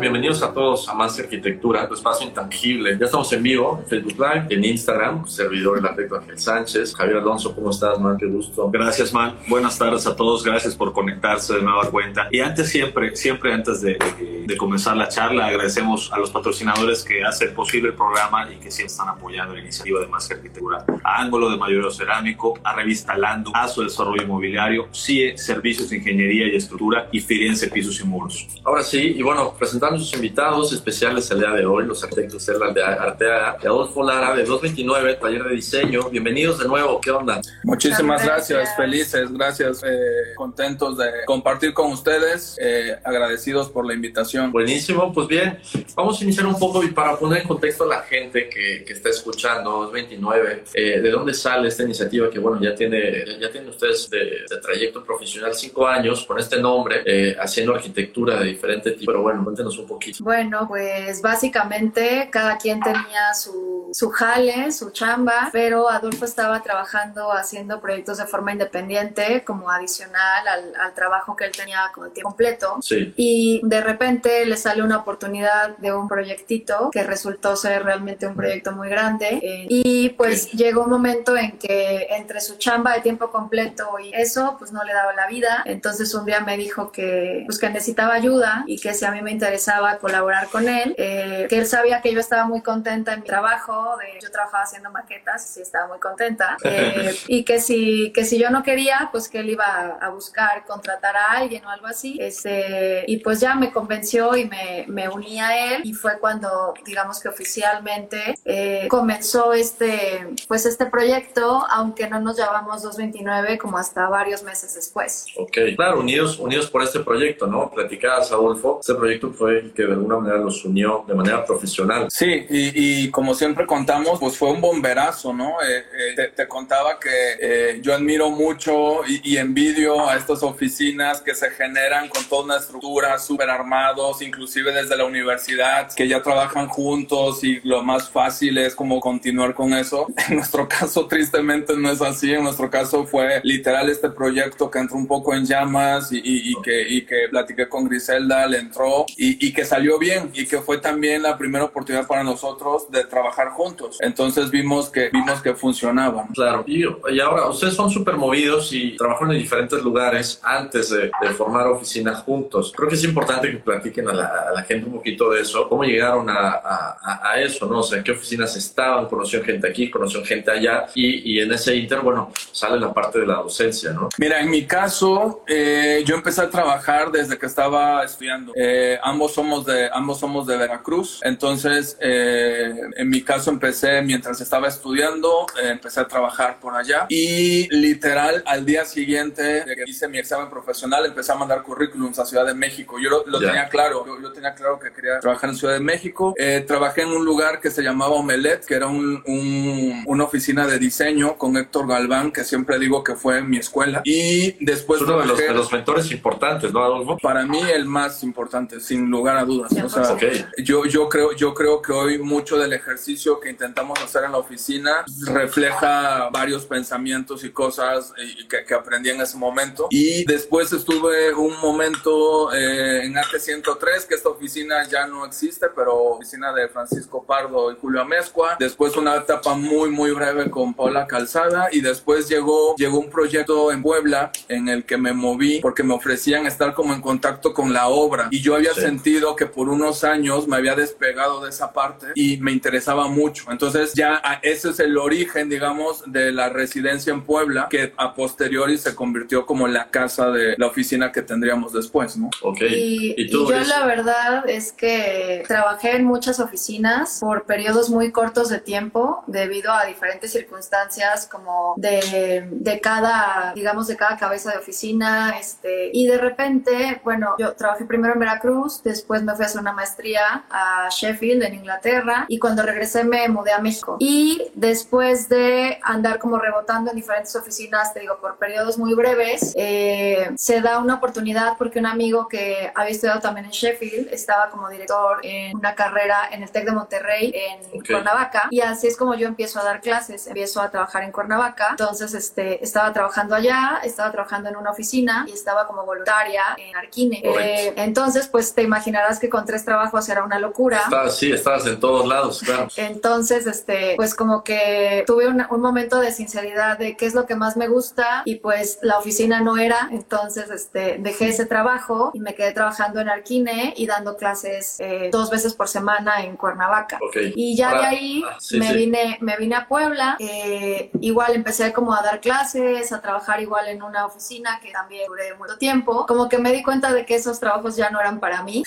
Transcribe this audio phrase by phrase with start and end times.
[0.00, 2.96] Bienvenidos a todos a Más Arquitectura, tu espacio intangible.
[2.96, 6.94] Ya estamos en vivo, en Facebook Live, en Instagram, servidor el arquitecto Ángel Sánchez.
[6.94, 8.16] Javier Alonso, ¿cómo estás, man?
[8.16, 8.70] Qué gusto.
[8.70, 9.34] Gracias, man.
[9.48, 10.44] Buenas tardes a todos.
[10.44, 12.28] Gracias por conectarse de nueva cuenta.
[12.30, 17.02] Y antes, siempre, siempre antes de, de, de comenzar la charla, agradecemos a los patrocinadores
[17.02, 20.84] que hacen posible el programa y que siempre están apoyando la iniciativa de Más Arquitectura.
[21.02, 25.96] A Ángulo de Mayoreo Cerámico, a Revista Lando, a su desarrollo inmobiliario, CIE, Servicios de
[25.96, 28.46] Ingeniería y Estructura y Firenze Pisos y Muros.
[28.64, 29.54] Ahora sí, y bueno,
[29.88, 34.02] presentando sus invitados especiales el día de hoy, los arquitectos Erland de Arteaga y Adolfo
[34.02, 36.10] Lara de 229, taller de diseño.
[36.10, 37.40] Bienvenidos de nuevo, ¿qué onda?
[37.64, 44.52] Muchísimas gracias, felices, gracias, eh, contentos de compartir con ustedes, eh, agradecidos por la invitación.
[44.52, 45.58] Buenísimo, pues bien,
[45.94, 48.92] vamos a iniciar un poco y para poner en contexto a la gente que, que
[48.92, 53.70] está escuchando, 229, eh, ¿de dónde sale esta iniciativa que bueno, ya tiene, ya tienen
[53.70, 58.92] ustedes de, de trayecto profesional cinco años con este nombre, eh, haciendo arquitectura de diferente
[58.92, 60.22] tipo, pero bueno, cuéntenos un poquito.
[60.24, 67.32] Bueno, pues básicamente cada quien tenía su, su jale, su chamba, pero Adolfo estaba trabajando
[67.32, 72.28] haciendo proyectos de forma independiente, como adicional al, al trabajo que él tenía como tiempo
[72.30, 72.76] completo.
[72.82, 73.12] Sí.
[73.16, 78.34] Y de repente le sale una oportunidad de un proyectito que resultó ser realmente un
[78.36, 79.40] proyecto muy grande.
[79.42, 80.56] Eh, y pues Sí.
[80.56, 84.84] llegó un momento en que entre su chamba de tiempo completo y eso, pues no
[84.84, 85.62] le daba la vida.
[85.64, 89.22] Entonces un día me dijo que, pues, que necesitaba ayuda y que si a mí
[89.22, 89.67] me interesaba
[90.00, 93.96] colaborar con él, eh, que él sabía que yo estaba muy contenta en mi trabajo,
[93.98, 98.24] de, yo trabajaba haciendo maquetas y sí estaba muy contenta, eh, y que si, que
[98.24, 101.70] si yo no quería, pues que él iba a, a buscar contratar a alguien o
[101.70, 102.18] algo así.
[102.20, 106.74] Este, y pues ya me convenció y me, me uní a él y fue cuando,
[106.84, 113.78] digamos que oficialmente eh, comenzó este, pues este proyecto, aunque no nos llamamos 229 como
[113.78, 115.26] hasta varios meses después.
[115.36, 117.70] Ok, claro, unidos, unidos por este proyecto, ¿no?
[117.70, 122.08] Platicabas, Adolfo, este proyecto fue que de alguna manera los unió de manera profesional.
[122.10, 125.60] Sí, y, y como siempre contamos, pues fue un bomberazo, ¿no?
[125.62, 127.08] Eh, eh, te, te, contaba que
[127.40, 132.44] eh, yo admiro mucho y, y, envidio a estas oficinas que se generan con toda
[132.44, 138.08] una estructura, súper armados, inclusive desde la universidad, que ya trabajan juntos y lo más
[138.08, 140.06] fácil es como continuar con eso.
[140.28, 142.32] En nuestro caso, tristemente, no es así.
[142.32, 146.54] En nuestro caso fue literal este proyecto que entró un poco en llamas y, y,
[146.62, 150.76] que, que platiqué con Griselda, le entró y, y que salió bien y que fue
[150.76, 153.96] también la primera oportunidad para nosotros de trabajar juntos.
[154.00, 156.26] Entonces vimos que, vimos que funcionaba.
[156.34, 161.10] Claro, y, y ahora ustedes son súper movidos y trabajan en diferentes lugares antes de,
[161.22, 162.74] de, formar oficinas juntos.
[162.76, 165.66] Creo que es importante que platiquen a la, a la gente un poquito de eso,
[165.66, 167.78] cómo llegaron a, a, a, eso, ¿no?
[167.78, 171.50] O sea, en qué oficinas estaban, conocieron gente aquí, conocieron gente allá y, y en
[171.52, 174.10] ese inter, bueno, sale la parte de la docencia, ¿no?
[174.18, 178.52] Mira, en mi caso, eh, yo empecé a trabajar desde que estaba estudiando.
[178.54, 184.40] Eh, ambos, somos de, ambos somos de Veracruz, entonces eh, en mi caso empecé mientras
[184.40, 189.84] estaba estudiando, eh, empecé a trabajar por allá y literal al día siguiente de que
[189.86, 192.96] hice mi examen profesional empecé a mandar currículums a Ciudad de México.
[193.00, 193.50] Yo lo, lo yeah.
[193.50, 196.34] tenía claro, yo, yo, tenía claro que quería trabajar en Ciudad de México.
[196.36, 200.66] Eh, trabajé en un lugar que se llamaba Omelet, que era un, un, una oficina
[200.66, 204.02] de diseño con Héctor Galván, que siempre digo que fue en mi escuela.
[204.04, 205.00] Y después...
[205.00, 207.18] Uno trabajé, de, los, de los mentores importantes, ¿no, Adolfo?
[207.18, 209.72] Para mí el más importante, sin lugar a dudas.
[209.84, 210.46] O sea, okay.
[210.58, 214.38] yo, yo, creo, yo creo que hoy mucho del ejercicio que intentamos hacer en la
[214.38, 218.12] oficina refleja varios pensamientos y cosas
[218.48, 219.88] que, que aprendí en ese momento.
[219.90, 225.66] Y después estuve un momento eh, en AT 103, que esta oficina ya no existe,
[225.74, 228.56] pero oficina de Francisco Pardo y Julio Amezcua.
[228.58, 231.68] Después una etapa muy, muy breve con Paula Calzada.
[231.72, 235.94] Y después llegó, llegó un proyecto en Puebla en el que me moví porque me
[235.94, 238.28] ofrecían estar como en contacto con la obra.
[238.30, 238.80] Y yo había sí.
[238.80, 243.08] sentido entendido que por unos años me había despegado de esa parte y me interesaba
[243.08, 243.50] mucho.
[243.50, 248.78] Entonces ya ese es el origen, digamos, de la residencia en Puebla, que a posteriori
[248.78, 252.30] se convirtió como la casa de la oficina que tendríamos después, ¿no?
[252.42, 252.60] Ok.
[252.60, 258.58] Y, yo la verdad es que trabajé en muchas oficinas por periodos muy cortos de
[258.58, 265.36] tiempo debido a diferentes circunstancias como de, de cada, digamos, de cada cabeza de oficina,
[265.38, 269.60] este, y de repente, bueno, yo trabajé primero en Veracruz, después me fui a hacer
[269.60, 273.96] una maestría a Sheffield en Inglaterra y cuando regresé me mudé a México.
[273.98, 279.52] Y después de andar como rebotando en diferentes oficinas, te digo, por periodos muy breves,
[279.56, 284.50] eh, se da una oportunidad porque un amigo que había estudiado también en Sheffield estaba
[284.50, 288.96] como director en una carrera en el TEC de Monterrey en Cuernavaca y así es
[288.96, 291.68] como yo empiezo a dar clases, empiezo a trabajar en Cuernavaca.
[291.70, 296.76] Entonces, este, estaba trabajando allá, estaba trabajando en una oficina y estaba como voluntaria en
[296.76, 297.20] Arquine.
[297.24, 300.80] Eh, entonces, pues te imaginarás que con tres trabajos era una locura.
[301.10, 302.68] sí, estabas en todos lados, claro.
[302.76, 307.34] Entonces, este, pues como que tuve un, momento de sinceridad de qué es lo que
[307.34, 309.88] más me gusta y pues la oficina no era.
[309.92, 315.10] Entonces, este, dejé ese trabajo y me quedé trabajando en Arquine y dando clases eh,
[315.12, 316.98] dos veces por semana en Cuernavaca.
[317.34, 320.16] Y ya de ahí ah, me, Vine, me vine a Puebla.
[320.20, 325.06] Eh, igual empecé como a dar clases, a trabajar igual en una oficina que también
[325.08, 326.06] duré mucho tiempo.
[326.06, 328.62] Como que me di cuenta de que esos trabajos ya no eran para mí.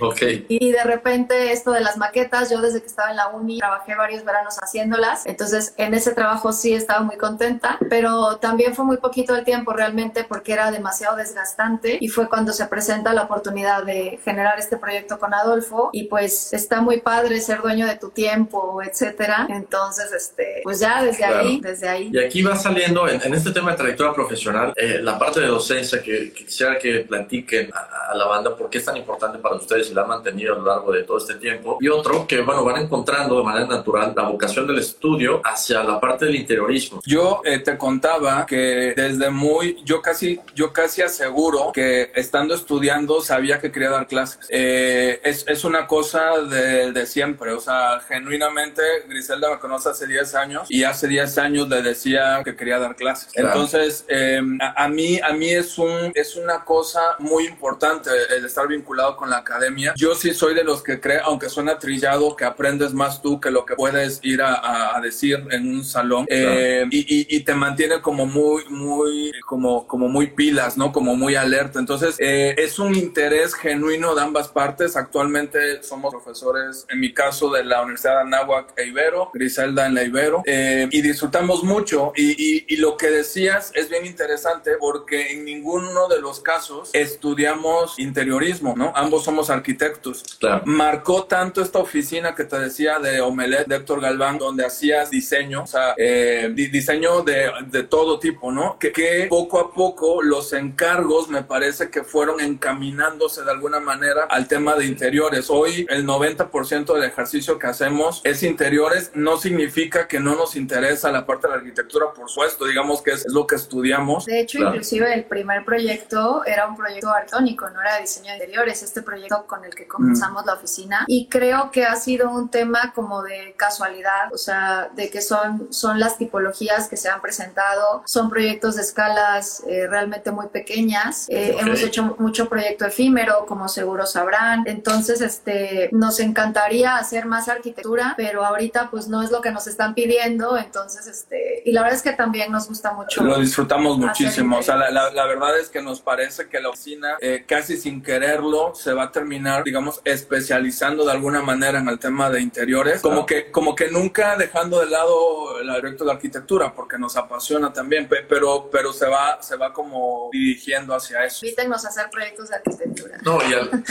[0.00, 0.22] Ok.
[0.48, 3.94] y de repente esto de las maquetas, yo desde que estaba en la uni trabajé
[3.94, 5.26] varios veranos haciéndolas.
[5.26, 9.72] Entonces en ese trabajo sí estaba muy contenta, pero también fue muy poquito el tiempo
[9.72, 14.76] realmente porque era demasiado desgastante y fue cuando se presenta la oportunidad de generar este
[14.76, 19.46] proyecto con Adolfo y pues está muy padre ser dueño de tu tiempo, etcétera.
[19.48, 22.10] Entonces, este, pues ya desde ahí, desde ahí.
[22.12, 26.02] Y aquí va saliendo en, este tema de trayectoria profesional eh, la parte de docencia
[26.02, 29.94] que, quisiera que platiquen a, la banda por qué es tan importante para ustedes y
[29.94, 31.78] la han mantenido a lo largo de todo este tiempo.
[31.80, 36.00] Y otro que, bueno, van encontrando de manera natural la vocación del estudio hacia la
[36.00, 37.00] parte del interiorismo.
[37.04, 43.20] Yo eh, te contaba que desde muy, yo casi, yo casi aseguro que estando estudiando
[43.20, 44.46] sabía que quería dar clases.
[44.48, 50.06] Eh, es, es, una cosa de, de, siempre, o sea, genuinamente Griselda me conoce hace
[50.06, 53.30] 10 años y hace 10 años le decía que quería dar clases.
[53.34, 58.66] Entonces, em, a, mí, a mí es, un, es una cosa muy importante el estar
[58.68, 59.94] vinculado con la academia.
[59.96, 63.50] Yo sí soy de los que cree, aunque suena trillado, que aprendes más tú que
[63.50, 66.26] lo que puedes ir a, a decir en un salón.
[66.28, 70.92] Eh, y, y, te mantiene como muy, muy, como, como muy pilas, ¿no?
[70.92, 71.78] Como muy alerta.
[71.78, 74.96] Entonces, eh, es un interés genuino de ambas partes.
[74.96, 79.94] Actualmente somos profesores, en mi caso, de la Universidad de Anáhuac e Ibero, Griselda en
[79.94, 82.12] la Ibero, eh, y disfrutamos mucho.
[82.16, 86.90] Y, y, y lo que decías es bien interesante porque en ninguno de los casos
[86.92, 88.92] estudiamos interiorismo, ¿no?
[88.94, 90.22] Ambos somos arquitectos.
[90.38, 90.62] Claro.
[90.66, 95.62] Marcó tanto esta oficina que te decía de Omelet, de Héctor Galván, donde hacías diseño,
[95.62, 98.78] o sea, eh, diseño de, de, todo tipo, ¿no?
[98.78, 104.24] Que, que, poco a poco los encargos me parece que fueron encaminándose de alguna manera
[104.28, 105.50] al tema de interiores.
[105.50, 111.10] Hoy el 90% del ejercicio que hacemos es interiores, no significa que no nos interesa
[111.10, 114.26] la parte de la arquitectura, por supuesto, digamos que es, lo que estudiamos.
[114.26, 118.34] De hecho, inclusive el primer proyecto era un proyecto artónico, no era de diseño de
[118.34, 121.04] interiores, este proyecto con el que comenzamos la oficina.
[121.06, 125.72] Y creo que ha sido un tema como de casualidad, o sea, de que son,
[125.72, 131.28] son las tipologías que se han presentado, son proyectos de escalas eh, realmente muy pequeñas,
[131.28, 137.48] eh, hemos hecho mucho proyecto efímero, como seguro sabrán, entonces este, nos encantaría hacer más
[137.48, 141.82] arquitectura, pero ahorita pues no es lo que nos están pidiendo, entonces este, y la
[141.82, 143.22] verdad es que también nos gusta mucho.
[143.22, 147.16] Lo disfrutamos muchísimo, o sea, la, la, verdad es que nos parece que la oficina
[147.20, 151.98] eh, casi sin quererlo se va a terminar, digamos, especializando de alguna manera en el
[151.98, 156.74] tema de interiores, como que, como que nunca dejando de lado el aspecto de arquitectura,
[156.74, 161.44] porque nos apasiona también, pero, pero se va, se va como dirigiendo hacia eso.
[161.44, 163.18] Invítenos a hacer proyectos de arquitectura.
[163.24, 163.38] No,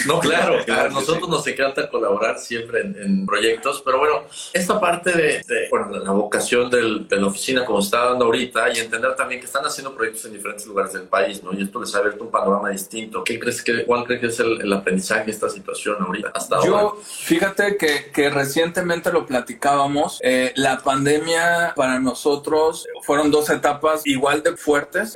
[0.06, 5.68] no claro, a nosotros nos encanta colaborar siempre en, proyectos, pero bueno, esta parte de,
[5.70, 9.46] bueno, la vocación del, de la oficina como está dando ahorita y entender también que
[9.46, 11.54] están haciendo proyectos en diferentes lugares del país, ¿no?
[11.54, 13.24] Y esto les ha abierto un panorama distinto.
[13.24, 16.96] ¿Qué crees que, cuál crees que es el, aprendizaje esta situación ahorita, hasta Yo, ahora?
[17.04, 24.44] fíjate que, que recientemente lo platicábamos, eh, la pandemia para nosotros fueron dos etapas igual
[24.44, 25.16] de fuertes.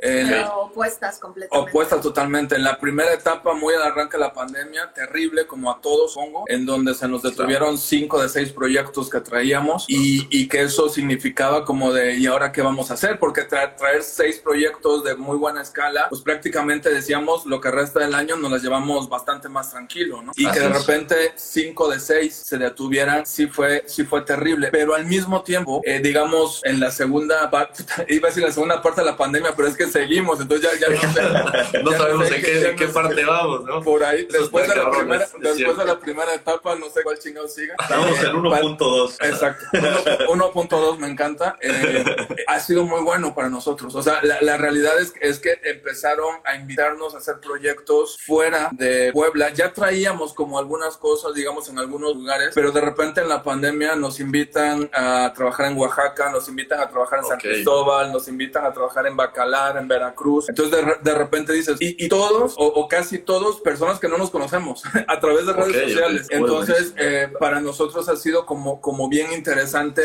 [0.55, 1.69] opuestas completamente.
[1.69, 2.55] Opuestas totalmente.
[2.55, 6.45] En la primera etapa, muy al arranque de la pandemia, terrible, como a todos, pongo,
[6.47, 10.89] en donde se nos detuvieron cinco de seis proyectos que traíamos y, y, que eso
[10.89, 13.19] significaba como de, ¿y ahora qué vamos a hacer?
[13.19, 17.99] Porque traer, traer seis proyectos de muy buena escala, pues prácticamente decíamos, lo que resta
[18.01, 20.33] del año nos las llevamos bastante más tranquilo, ¿no?
[20.35, 24.69] Y que de repente cinco de seis se detuvieran, sí fue, sí fue terrible.
[24.71, 28.81] Pero al mismo tiempo, eh, digamos, en la segunda parte, iba a decir la segunda
[28.81, 31.79] parte de la pandemia, pero es que seguimos, entonces ya, ya no sé.
[31.83, 33.81] no sabemos en qué, qué parte vamos, ¿no?
[33.81, 37.47] Por ahí, después, de la, primera, después de la primera etapa, no sé cuál chingado
[37.47, 37.75] siga.
[37.79, 39.11] Estamos en 1.2.
[39.21, 41.55] Eh, exacto, 1.2 me encanta.
[41.61, 42.03] Eh,
[42.47, 43.95] ha sido muy bueno para nosotros.
[43.95, 48.69] O sea, la, la realidad es, es que empezaron a invitarnos a hacer proyectos fuera
[48.73, 49.44] de Puebla.
[49.53, 53.95] Ya traíamos como algunas cosas, digamos, en algunos lugares, pero de repente en la pandemia
[53.95, 58.65] nos invitan a trabajar en Oaxaca, nos invitan a trabajar en San Cristóbal, nos invitan
[58.65, 60.49] a trabajar en Bacalar, en Veracruz.
[60.49, 64.83] Entonces de, de repente dices, y, todos, o, casi todos, personas que no nos conocemos
[65.07, 66.27] a través de redes sociales.
[66.29, 70.01] Entonces, eh, para nosotros ha sido como, como bien interesante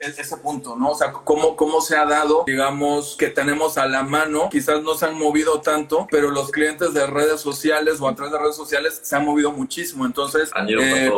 [0.00, 0.90] ese punto, ¿no?
[0.90, 4.94] O sea, cómo, cómo se ha dado, digamos, que tenemos a la mano, quizás no
[4.94, 8.56] se han movido tanto, pero los clientes de redes sociales o a través de redes
[8.56, 10.06] sociales se han movido muchísimo.
[10.06, 11.10] Entonces, eh,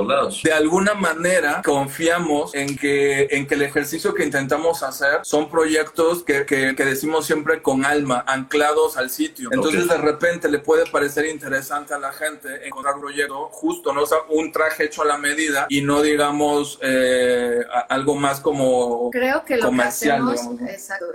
[0.42, 6.22] de alguna manera confiamos en que, en que el ejercicio que intentamos hacer son proyectos
[6.22, 9.50] que, que, decimos siempre con alma, anclados al sitio.
[9.52, 14.02] Entonces, de repente le puede parecer interesante a la gente encontrar un proyecto justo, ¿no?
[14.02, 18.70] O sea, un traje hecho a la medida y no, digamos, eh, algo más como
[19.11, 20.41] creo que lo que hacemos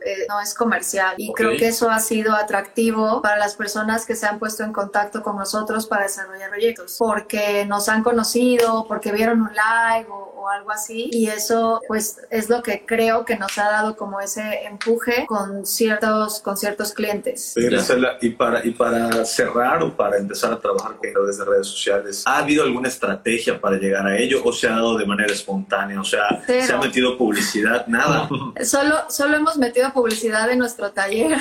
[0.06, 1.16] eh, no es comercial.
[1.18, 4.74] Y creo que eso ha sido atractivo para las personas que se han puesto en
[4.74, 10.35] contacto con nosotros para desarrollar proyectos porque nos han conocido, porque vieron un live o,
[10.50, 14.64] algo así y eso pues es lo que creo que nos ha dado como ese
[14.66, 17.54] empuje con ciertos con ciertos clientes.
[18.22, 22.40] Y para y para cerrar o para empezar a trabajar con desde redes sociales, ¿ha
[22.40, 26.00] habido alguna estrategia para llegar a ello o se ha dado de manera espontánea?
[26.00, 28.28] O sea, se ha metido publicidad nada.
[28.64, 31.38] Solo, solo hemos metido publicidad en nuestro taller.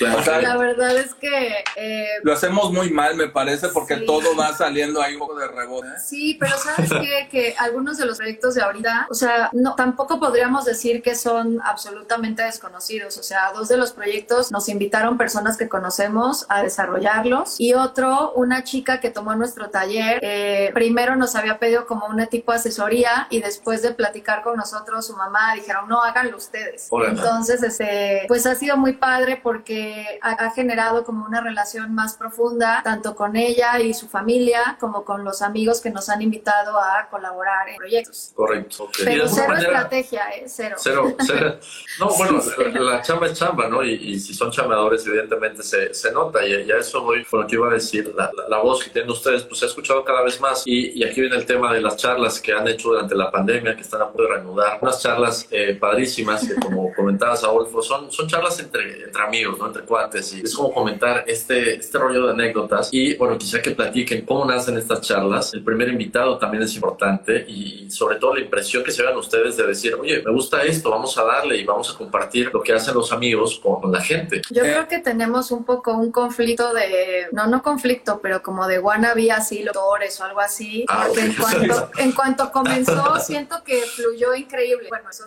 [0.26, 1.64] la verdad es que...
[1.76, 5.48] Eh, lo hacemos muy mal, me parece, porque todo va saliendo ahí un poco de
[5.48, 5.88] rebote.
[6.04, 7.28] Sí, pero ¿sabes qué?
[7.30, 11.60] Que algunos de los proyectos de ahorita, o sea, no, tampoco podríamos decir que son
[11.62, 13.16] absolutamente desconocidos.
[13.18, 18.32] O sea, dos de los proyectos nos invitaron personas que conocemos a desarrollarlos y otro,
[18.34, 22.58] una chica que tomó nuestro taller, eh, primero nos había pedido como un tipo de
[22.58, 26.88] asesoría y después de platicar con nosotros, su mamá dijeron, no, háganlo ustedes.
[27.08, 32.80] Entonces, este, pues ha sido muy padre porque ha, generado como una relación más profunda,
[32.84, 37.08] tanto con ella y su familia, como con los amigos que nos han invitado a
[37.10, 38.31] colaborar en proyectos.
[38.34, 38.88] Correcto.
[39.04, 40.44] Pero cero estrategia, ¿eh?
[40.46, 40.76] Cero.
[40.78, 41.16] Cero,
[41.98, 42.40] No, bueno,
[42.80, 43.84] la, chamba es chamba, ¿no?
[43.84, 46.44] Y, si son chamadores, evidentemente se, se nota.
[46.46, 49.10] Y, a eso voy, por lo que iba a decir, la, la, voz que tienen
[49.10, 50.62] ustedes, pues he escuchado cada vez más.
[50.66, 53.76] Y, y aquí viene el tema de las charlas que han hecho durante la pandemia,
[53.76, 54.78] que están a punto de reanudar.
[54.80, 59.66] Unas charlas eh, padrísimas que como comentabas Adolfo, son, son charlas entre, entre amigos, ¿no?
[59.66, 63.72] entre cuates y es como comentar este, este rollo de anécdotas y bueno, quisiera que
[63.72, 65.54] platiquen cómo nacen estas charlas.
[65.54, 69.56] El primer invitado también es importante y sobre todo la impresión que se vean ustedes
[69.56, 72.72] de decir, oye, me gusta esto, vamos a darle y vamos a compartir lo que
[72.72, 74.42] hacen los amigos con, la gente.
[74.48, 78.78] Yo creo que tenemos un poco un conflicto de, no, no conflicto, pero como de
[78.78, 83.80] wannabe así, doctores o algo así, ah, porque en, cuanto, en cuanto comenzó siento que
[83.80, 84.88] fluyó increíble.
[84.88, 85.24] Bueno, eso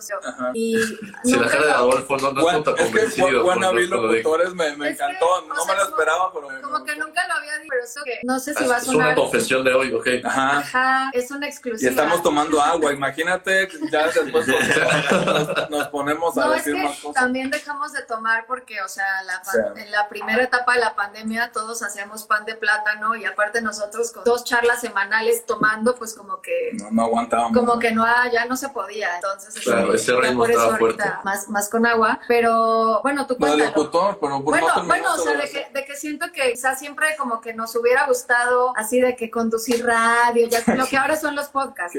[0.54, 0.78] y
[1.22, 3.44] si la cara de Adolfo no, no está convencido.
[3.44, 6.48] Juan Locutores me, me encantó, no me lo esperaba, pero...
[6.62, 8.80] Como que nunca lo había dicho, pero eso que no sé si ah, va a
[8.80, 9.10] sonar...
[9.10, 10.08] Es una confesión de hoy, ok.
[10.24, 10.58] Ajá.
[10.58, 11.90] Ajá, es una exclusiva.
[11.90, 14.46] Y estamos tomando agua, imagínate, ya después
[15.70, 17.14] nos, ponemos a decir más cosas.
[17.14, 19.42] También dejamos de tomar porque, o sea, la
[19.76, 24.12] en la primera etapa de la pandemia todos hacíamos pan de plátano y aparte nosotros
[24.12, 26.70] con dos charlas semanales tomando, pues como que...
[26.74, 27.56] No, no aguantábamos.
[27.56, 29.54] Como que no, ya no se podía, entonces...
[29.62, 31.04] Claro, ese ritmo estaba fuerte.
[31.24, 33.90] Más, más con agua, pero bueno, tú cuéntalo.
[34.20, 37.40] Pero bueno, bueno, o sea, de que, de que, siento que o sea, siempre como
[37.40, 41.48] que nos hubiera gustado así de que conducir radio, ya lo que ahora son los
[41.48, 41.98] podcasts.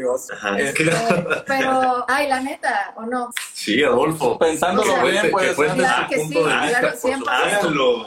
[0.68, 3.32] Este, pero, ay, la neta, ¿o no?
[3.54, 4.38] Sí, Adolfo.
[4.38, 5.56] Pensándolo bien, pues.
[5.56, 7.34] Claro que sí, claro, siempre.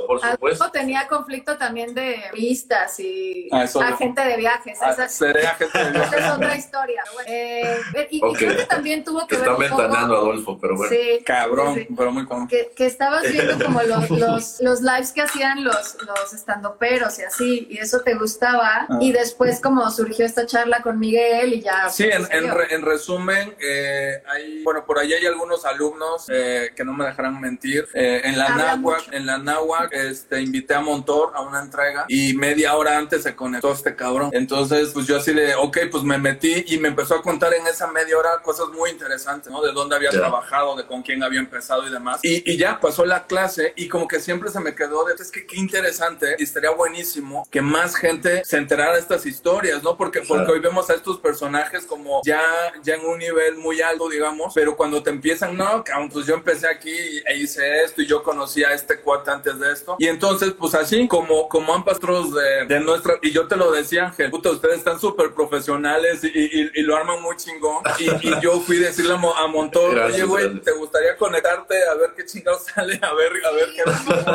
[0.07, 0.71] Por supuesto.
[0.71, 4.79] tenía conflicto también de vistas y ah, agente de viajes.
[4.81, 6.14] Ah, seré agente de viajes.
[6.14, 7.02] Esa es otra historia.
[7.26, 10.95] Eh, y, creo que también tuvo que ver ventanando Adolfo, pero bueno.
[10.95, 12.49] Sí, Cabrón, pero muy común.
[12.49, 17.23] Que, que, estabas viendo como los, los, los, lives que hacían los, los estandoperos y
[17.23, 18.87] así, y eso te gustaba.
[18.88, 18.99] Ah.
[19.00, 21.88] Y después como surgió esta charla con Miguel y ya.
[21.88, 26.85] Sí, en, en, en, resumen, eh, hay, bueno, por ahí hay algunos alumnos eh, que
[26.85, 27.87] no me dejarán mentir.
[27.95, 32.35] Eh, en la náhuac, en la náhuac, este, invité a Montor a una entrega y
[32.35, 34.30] media hora antes se conectó este cabrón.
[34.33, 37.66] Entonces, pues yo así de, ok, pues me metí y me empezó a contar en
[37.66, 39.62] esa media hora cosas muy interesantes, ¿no?
[39.62, 42.21] De dónde había trabajado, de con quién había empezado y demás.
[42.23, 45.30] Y, y, ya pasó la clase y como que siempre se me quedó de, es
[45.30, 49.97] que qué interesante y estaría buenísimo que más gente se enterara de estas historias, ¿no?
[49.97, 52.39] Porque, porque hoy vemos a estos personajes como ya,
[52.82, 56.68] ya en un nivel muy alto, digamos, pero cuando te empiezan, no, pues yo empecé
[56.68, 56.94] aquí
[57.26, 59.97] e hice esto y yo conocí a este cuate antes de esto.
[59.99, 63.70] Y entonces, pues así como, como han pastros de, de nuestra, y yo te lo
[63.70, 67.82] decía, Ángel, puta, ustedes están súper profesionales y, y, y, lo arman muy chingón.
[67.99, 68.06] Y,
[68.42, 72.64] yo fui a decirle a, Montor, oye, güey, ¿te gustaría conectarte a ver qué chingados
[72.64, 72.99] sale?
[73.02, 73.82] A ver, a ver qué.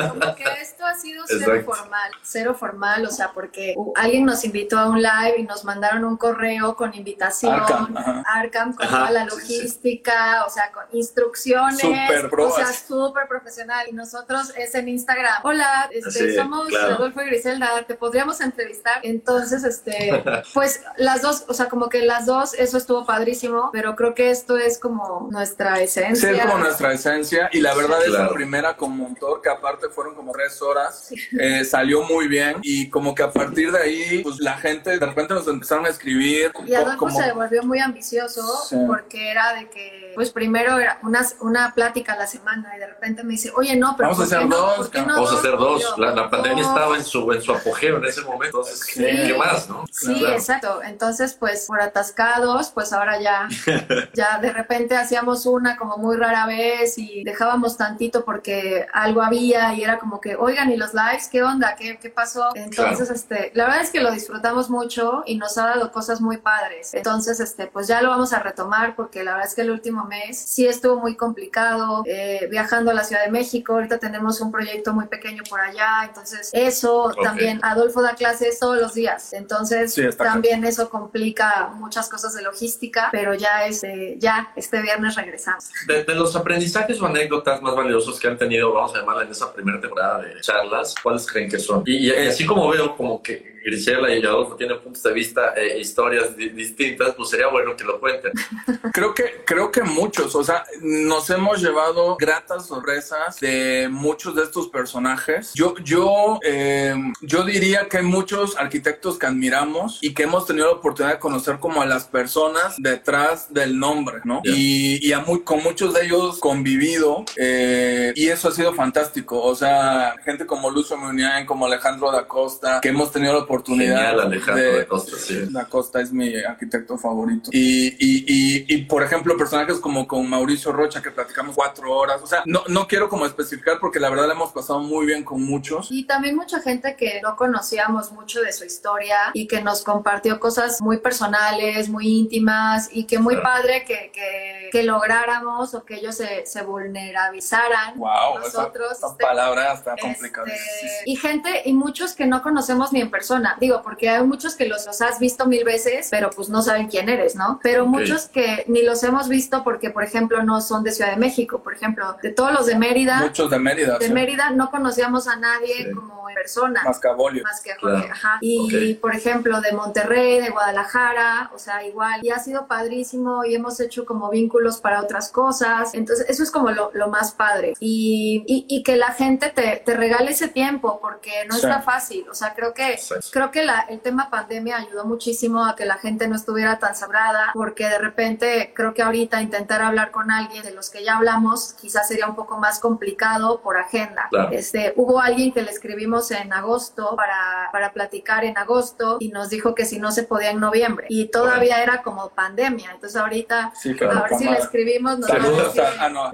[0.09, 4.77] Como que esto ha sido cero formal, cero formal, o sea, porque alguien nos invitó
[4.77, 10.46] a un live y nos mandaron un correo con invitación, Arkham, con toda la logística,
[10.46, 13.88] o sea, con instrucciones, o sea, súper profesional.
[13.90, 15.42] Y nosotros es en Instagram.
[15.44, 19.00] Hola, este, somos Adolfo y Griselda, te podríamos entrevistar.
[19.04, 20.24] Entonces, este,
[20.54, 24.32] pues las dos, o sea, como que las dos, eso estuvo padrísimo, pero creo que
[24.32, 26.30] esto es como nuestra esencia.
[26.30, 27.50] Sí, es como nuestra esencia.
[27.52, 31.64] Y la verdad es la primera con motor, que aparte fueron como tres horas, eh,
[31.66, 32.58] salió muy bien.
[32.62, 35.90] Y como que a partir de ahí, pues la gente de repente nos empezaron a
[35.90, 36.52] escribir.
[36.66, 38.44] Y Adolfo se volvió muy ambicioso
[38.88, 42.88] porque era de que, pues primero era una, una plática a la semana y de
[42.88, 44.92] repente me dice, oye, no, pero vamos a hacer dos.
[44.92, 45.98] vamos a hacer dos.
[45.98, 49.86] La, pandemia estaba en su, en su apogeo en ese momento, entonces, ¿qué, más, no?
[49.92, 50.82] Sí, exacto.
[50.84, 53.48] Entonces, pues por atascados, pues ahora ya,
[54.13, 59.74] ya de repente hacíamos una como muy rara vez y dejábamos tantito porque algo había
[59.74, 61.27] y era como que, oigan, ¿y los lives?
[61.30, 61.75] ¿Qué onda?
[61.75, 62.50] ¿Qué, qué pasó?
[62.56, 66.38] Entonces, este, la verdad es que lo disfrutamos mucho y nos ha dado cosas muy
[66.38, 66.94] padres.
[66.94, 70.05] Entonces, este, pues ya lo vamos a retomar porque la verdad es que el último
[70.05, 73.74] mes sí estuvo muy complicado eh, viajando a la Ciudad de México.
[73.74, 76.05] Ahorita tenemos un proyecto muy pequeño por allá.
[76.08, 79.34] Entonces, eso también, Adolfo da clases todos los días.
[79.34, 85.65] Entonces, también eso complica muchas cosas de logística, pero ya este, ya este viernes regresamos.
[85.86, 89.53] De, los aprendizajes o anécdotas más valiosos que han tenido, vamos a llamarla en esa
[89.53, 91.84] primera temporada de charlas, ¿cuáles creen que son?
[91.86, 96.38] y así como veo como que Grisela y Adolfo tienen puntos de vista e historias
[96.38, 98.31] distintas, pues sería bueno que lo cuenten.
[98.93, 104.43] Creo que, creo que muchos, o sea, nos hemos llevado gratas sorpresas de muchos de
[104.43, 105.51] estos personajes.
[105.53, 110.68] Yo, yo, em, yo diría que hay muchos arquitectos que admiramos y que hemos tenido
[110.68, 114.42] la oportunidad de conocer como a las personas detrás del nombre, ¿no?
[114.46, 119.42] Y, y a muy, con muchos de ellos convivido eh, y eso ha sido fantástico.
[119.42, 123.54] O sea, gente como Lucio Muniain, como Alejandro da Costa, que hemos tenido la oportunidad
[123.55, 124.29] oportunidad.
[124.29, 125.48] de, Costa, sí.
[125.51, 127.50] La Costa es mi arquitecto favorito.
[127.53, 132.22] Y, y, y, y, por ejemplo, personajes como con Mauricio Rocha, que platicamos cuatro horas.
[132.22, 135.24] O sea, no, no quiero como especificar porque la verdad la hemos pasado muy bien
[135.24, 135.91] con muchos.
[135.91, 140.39] Y también mucha gente que no conocíamos mucho de su historia y que nos compartió
[140.39, 145.96] cosas muy personales, muy íntimas y que muy padre que, que, que, lográramos o que
[145.96, 147.98] ellos se, se vulnerabilizaran.
[147.98, 148.91] Wow, nosotros.
[148.91, 150.48] Esa, esa palabra está complicada.
[150.48, 154.55] Este, y gente, y muchos que no conocemos ni en persona Digo, porque hay muchos
[154.55, 157.60] que los, has visto mil veces, pero pues no saben quién eres, ¿no?
[157.62, 161.18] Pero muchos que ni los hemos visto porque, por ejemplo, no son de Ciudad de
[161.18, 161.60] México.
[161.60, 163.22] Por ejemplo, de todos los de Mérida.
[163.22, 163.98] Muchos de Mérida.
[163.98, 166.81] De Mérida no conocíamos a nadie como en persona.
[166.84, 167.44] Más que a Bolio.
[167.44, 168.38] Más que a Jorge, ajá.
[168.42, 172.20] Y, por ejemplo, de Monterrey, de Guadalajara, o sea, igual.
[172.24, 175.94] Y ha sido padrísimo y hemos hecho como vínculos para otras cosas.
[175.94, 177.74] Entonces, eso es como lo, lo más padre.
[177.79, 182.27] Y, y, que la gente te, te, regale ese tiempo porque no está fácil.
[182.29, 183.00] O sea, creo que
[183.35, 186.95] creo que la, el tema pandemia ayudó muchísimo a que la gente no estuviera tan
[186.95, 191.17] sabrada, porque de repente creo que ahorita intentar hablar con alguien de los que ya
[191.17, 194.29] hablamos quizás sería un poco más complicado por agenda.
[194.51, 199.50] Este, hubo alguien que le escribimos en agosto para, para platicar en agosto y nos
[199.50, 202.91] dijo que si no se podía en noviembre y todavía era como pandemia.
[202.93, 206.31] Entonces ahorita a ver si le escribimos nos Saludos ah, no.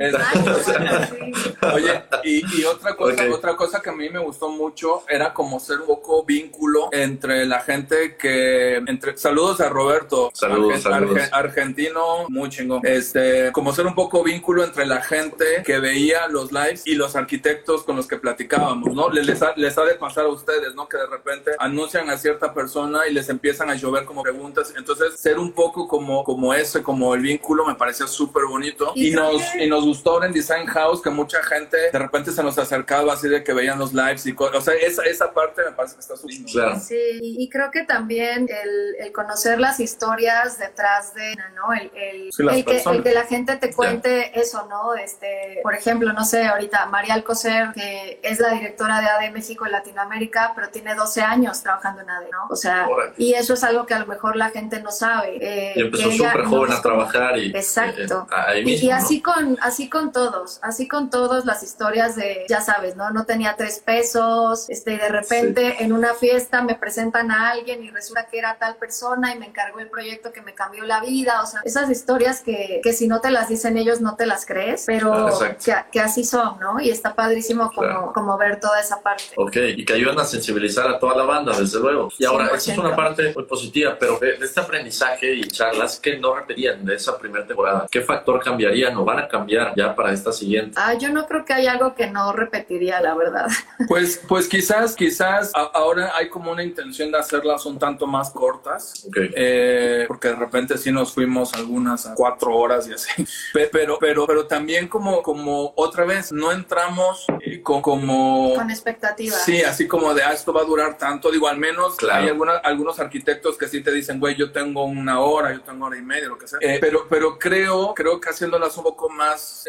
[1.74, 5.80] Oye, y, otra cosa, otra cosa que a mí me gustó mucho era como ser
[5.80, 10.86] un poco vínculo entre la gente que, entre, saludos a Roberto, saludos,
[11.32, 16.52] argentino, muy chingón, este, como ser un poco vínculo entre la gente que veía los
[16.52, 19.10] lives y los arquitectos con los que platicábamos, ¿no?
[19.10, 20.88] Les, ha, les ha de pasar a ustedes, ¿no?
[20.88, 25.20] Que de repente anuncian a cierta persona y les empiezan a llover como preguntas, entonces
[25.20, 28.92] ser un poco como, como ese, como el vínculo me parecía súper bonito.
[28.96, 32.58] Y, nos, y nos gustó en Design House que mucha gente de repente se nos
[32.58, 35.72] acercaba así de que veían los lives y cosas, o sea, esa, esa parte me
[35.72, 36.36] parece que está súper
[36.80, 41.74] Sí, y, creo que también el, el, conocer las historias detrás de, ¿no?
[41.74, 44.96] El, el, el que, el, que, la gente te cuente eso, ¿no?
[44.96, 49.66] Este, por ejemplo, no sé, ahorita María Alcocer, que es la directora de ADE México
[49.66, 52.48] en Latinoamérica, pero tiene 12 años trabajando en ADE, ¿no?
[52.50, 55.38] O sea, y eso es algo que a lo mejor la gente no sabe.
[55.42, 57.48] Eh, y empezó súper joven a trabajar y...
[57.48, 58.28] Exacto.
[58.54, 62.96] Eh, y, así con, así con todos, así con todos las historias de, ya sabes,
[62.96, 63.12] ¿no?
[63.12, 67.84] No tenía tres pesos, este, y de repente en una fiesta me presentan a alguien
[67.84, 71.02] y resulta que era tal persona y me encargó el proyecto que me cambió la
[71.02, 74.26] vida, o sea, esas historias que, que si no te las dicen ellos no te
[74.26, 75.30] las crees, pero
[75.64, 76.80] que, que, así son, ¿no?
[76.80, 79.34] Y está padrísimo como, como ver toda esa parte.
[79.36, 82.10] Ok, y que ayudan a sensibilizar a toda la banda, desde luego.
[82.18, 86.18] Y ahora, esa es una parte muy positiva, pero de, este aprendizaje y charlas que
[86.18, 90.12] no repetían de esa primera temporada, ¿qué factor cambiarían o van a cambiar ya para
[90.12, 90.76] esta siguiente?
[90.78, 93.48] Ah, yo no creo que hay algo que no repetiría, la verdad.
[93.88, 99.08] Pues, pues quizás, quizás ahora hay como una intención de hacerlas un tanto más cortas,
[99.16, 103.10] eh, porque de repente sí nos fuimos algunas a cuatro horas y así,
[103.72, 108.54] pero, pero, pero también como, como otra vez no entramos eh, con, como...
[108.56, 109.44] Con expectativas.
[109.44, 112.30] Sí, así como de, ah, esto va a durar tanto, digo, al menos hay
[112.64, 116.02] algunos arquitectos que sí te dicen, güey, yo tengo una hora, yo tengo hora y
[116.02, 119.66] media, lo que sea, eh, pero, pero creo, creo que haciéndolas un poco más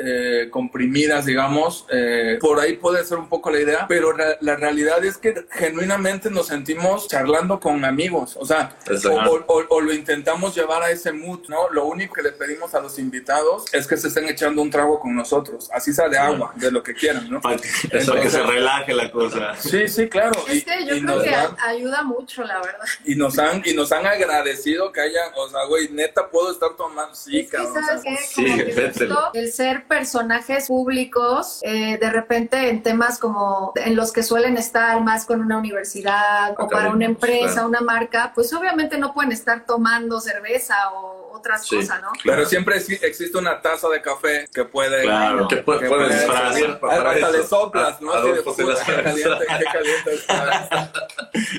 [0.50, 1.86] comprimidas, digamos,
[2.40, 6.46] por ahí puede ser un poco la idea, pero la realidad es que genuinamente nos
[6.46, 6.71] sentimos
[7.08, 8.76] charlando con amigos, o sea,
[9.68, 11.68] o, lo intentamos llevar a ese mood, ¿no?
[11.70, 15.00] Lo único que le pedimos a los invitados es que se estén echando un trago
[15.00, 17.40] con nosotros, así sea de agua, de lo que quieran, ¿no?
[17.40, 19.54] Para que, se relaje la cosa.
[19.56, 20.32] Sí, sí, claro.
[20.48, 21.34] Es que yo creo que
[21.66, 22.84] ayuda mucho, la verdad.
[23.04, 26.70] Y nos han, y nos han agradecido que hayan, o sea, güey, neta puedo estar
[26.76, 28.00] tomando, sí, cabrón.
[28.28, 28.46] sí,
[29.34, 35.00] el ser personajes públicos, eh, de repente en temas como en los que suelen estar
[35.02, 39.64] más con una universidad o para una empresa, una marca, pues obviamente no pueden estar
[39.64, 42.12] tomando cerveza o otras cosas, ¿no?
[42.24, 45.02] Pero siempre existe una taza de café que puede...
[45.02, 48.12] Claro, que, puede, puede Hasta le soplas, ¿no?
[48.12, 50.10] Adolfo se las caliente, caliente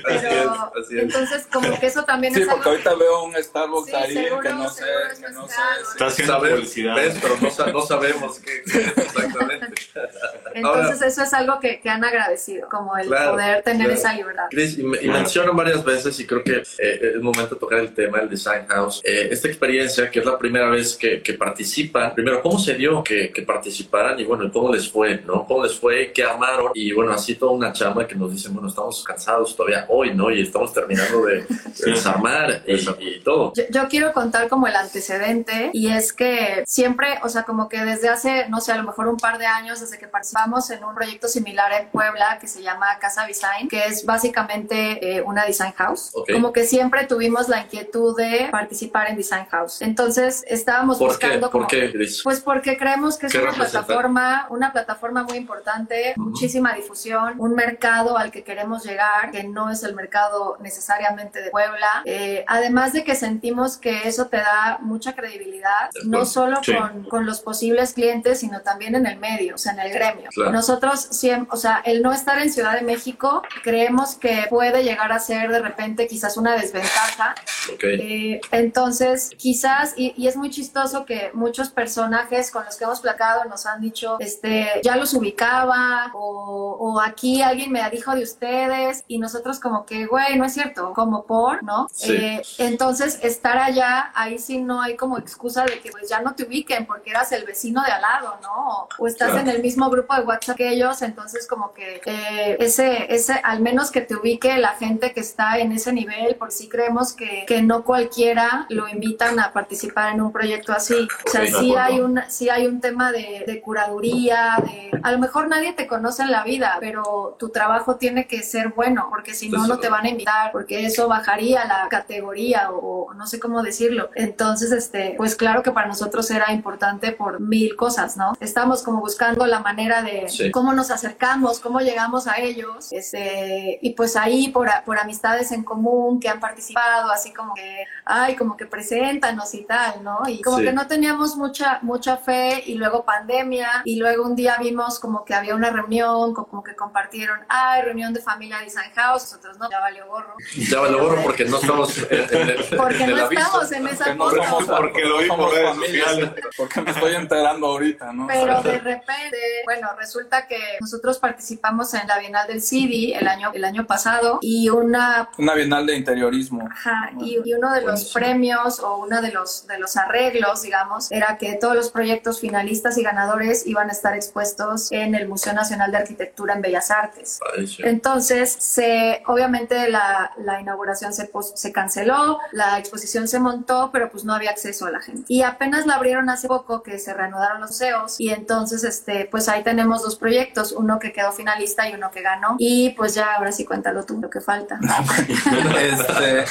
[0.02, 4.14] Pero, entonces, como que eso también sí, es Sí, porque ahorita veo un Starbucks ahí
[4.14, 4.84] que no sé,
[5.20, 5.54] que no sé.
[5.92, 6.96] Está haciendo publicidad.
[6.96, 9.82] Pero no, no sabemos qué, exactamente.
[10.54, 14.44] Entonces, eso es algo que, que han agradecido, como el poder tener esa libertad.
[14.50, 17.92] Cris, y, y menciono varias veces, y creo que eh, es momento de tocar el
[17.92, 19.00] tema del Design House.
[19.04, 23.02] Eh, esta experiencia, que es la primera vez que, que participan, primero, ¿cómo se dio
[23.02, 24.18] que, que, participaran?
[24.20, 25.20] Y bueno, ¿cómo les fue?
[25.24, 25.44] ¿no?
[25.46, 26.12] ¿Cómo les fue?
[26.12, 26.70] ¿Qué armaron?
[26.74, 30.30] Y bueno, así toda una chamba que nos dicen, bueno, estamos cansados todavía hoy, ¿no?
[30.30, 31.46] Y estamos terminando de,
[31.84, 33.52] desarmar y, todo.
[33.54, 37.84] Yo, yo quiero contar como el antecedente, y es que siempre, o sea, como que
[37.84, 40.84] desde hace, no sé, a lo mejor un par de años, desde que participamos en
[40.84, 45.44] un proyecto similar en Puebla que se llama Casa Design, que es básicamente eh, una
[45.44, 46.12] design house.
[46.32, 49.82] Como que siempre tuvimos la inquietud de participar en design house.
[49.82, 51.92] Entonces estábamos buscando ¿Por qué?
[52.22, 58.16] pues porque creemos que es una plataforma, una plataforma muy importante, muchísima difusión, un mercado
[58.16, 62.02] al que queremos llegar, que no es el mercado necesariamente de Puebla.
[62.04, 67.26] Eh, además de que sentimos que eso te da mucha credibilidad, no solo con, con,
[67.26, 70.28] los posibles clientes, sino también en el medio, o sea, en el gremio.
[70.50, 75.12] Nosotros siempre, o sea, el no estar en Ciudad de México, creemos que puede llegar
[75.12, 77.34] a ser de repente quizás una desventaja.
[77.82, 83.00] Eh, entonces, quizás, y, y, es muy chistoso que muchos personajes con los que hemos
[83.00, 88.22] placado nos han dicho, este, ya los ubicaba, o, o aquí alguien me dijo de
[88.22, 91.88] ustedes, y nosotros como que, güey, no es cierto, como por, ¿no?
[92.06, 96.34] Eh, entonces, estar allá, ahí sí no hay como excusa de que pues ya no
[96.34, 98.88] te ubiquen porque eras el vecino de al lado, ¿no?
[98.98, 103.06] O, estás en el mismo grupo de WhatsApp que ellos, entonces como que eh, ese,
[103.14, 106.68] ese, al menos que te ubique la gente que está en ese nivel, por si
[106.68, 111.08] creemos que, que no cualquiera lo invitan a participar en un proyecto así.
[111.26, 115.18] O sea, sí hay, un, sí hay un tema de, de curaduría, de, a lo
[115.18, 119.32] mejor nadie te conoce en la vida, pero tu trabajo tiene que ser bueno, porque
[119.32, 123.38] si no, no te van a invitar, porque eso bajaría la categoría o, no sé
[123.38, 124.10] cómo decirlo.
[124.14, 128.36] Entonces, este, pues claro que para nosotros era importante por mil cosas, ¿no?
[128.40, 133.90] Estamos como buscando la manera de cómo nos acercamos, cómo llegamos a ellos, este, y
[133.90, 138.56] pues ahí por, por amistades en común que han participado, así como que, ay, como
[138.56, 140.20] que preséntanos y tal, ¿no?
[140.28, 144.56] Y como que no teníamos mucha, mucha fe y luego pandemia y luego un día
[144.58, 149.22] vimos como que había una reunión, como que compartieron, ay, reunión de familia Design House,
[149.58, 150.34] no, ya valió gorro.
[150.56, 154.76] Ya valió gorro porque no estamos en, el, porque no estamos en esa cosa.
[154.76, 156.30] porque lo vimos redes sociales.
[156.56, 158.26] Porque me estoy enterando ahorita, ¿no?
[158.26, 163.50] Pero de repente, bueno, resulta que nosotros participamos en la Bienal del CIDI el año,
[163.54, 165.28] el año pasado y una...
[165.38, 166.68] Una Bienal de interiorismo.
[166.70, 171.38] Ajá, y, uno de los premios o uno de los, de los arreglos, digamos, era
[171.38, 175.92] que todos los proyectos finalistas y ganadores iban a estar expuestos en el Museo Nacional
[175.92, 177.40] de Arquitectura en Bellas Artes.
[177.78, 184.24] Entonces, se, obviamente la, la inauguración se, se canceló, la exposición se montó, pero pues
[184.24, 185.24] no había acceso a la gente.
[185.28, 189.48] Y apenas la abrieron hace poco que se reanudaron los museos y entonces, este, pues
[189.48, 192.56] ahí tenemos dos proyectos, uno que quedó finalista y uno que ganó.
[192.58, 194.78] Y pues ya, ahora sí cuéntalo tú, lo que falta.
[195.80, 196.44] este,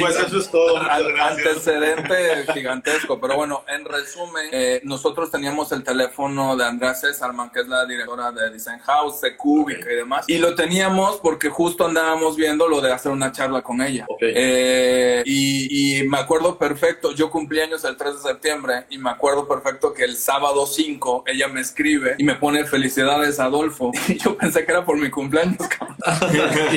[0.00, 0.80] pues eso es todo.
[0.80, 7.60] Antecedente gigantesco, pero bueno, en resumen, eh, nosotros teníamos el teléfono de Andrea Césarman, que
[7.60, 11.86] es la directora de Design House, de Cubica y demás, y lo teníamos porque justo
[11.86, 14.06] andábamos viendo lo de hacer una charla con ella.
[14.20, 19.08] Eh, y, y me acuerdo perfecto, yo cumplí años el 3 de septiembre y me
[19.08, 23.90] acuerdo perfecto que el sábado 5 ella me escribe y me pone felicidades Adolfo.
[24.10, 25.56] Y yo pensé que era por mi cumpleaños,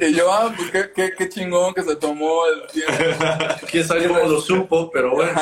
[0.00, 3.34] ¿Y, yo, ah, pues qué, qué, qué, chingón que se tomó el tiempo.
[3.70, 5.40] Quién sabe cómo lo supo, pero bueno.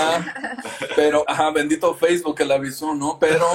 [0.96, 3.18] Pero, ajá, bendito Facebook que la avisó, ¿no?
[3.20, 3.46] Pero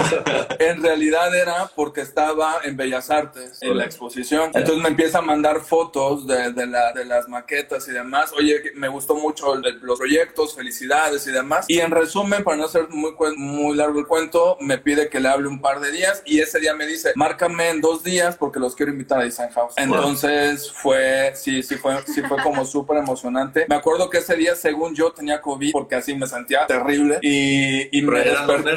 [0.59, 4.51] en realidad era porque estaba en Bellas Artes, en la exposición.
[4.53, 8.31] Entonces me empieza a mandar fotos de, de, la, de las maquetas y demás.
[8.37, 11.65] Oye, me gustó mucho los proyectos, felicidades y demás.
[11.67, 15.29] Y en resumen, para no hacer muy, muy largo el cuento, me pide que le
[15.29, 18.59] hable un par de días y ese día me dice, márcame en dos días porque
[18.59, 19.73] los quiero invitar a Design House.
[19.77, 23.65] Entonces fue, sí, sí fue, sí fue como súper emocionante.
[23.69, 27.97] Me acuerdo que ese día, según yo, tenía COVID porque así me sentía terrible y,
[27.97, 28.71] y, me, desperté,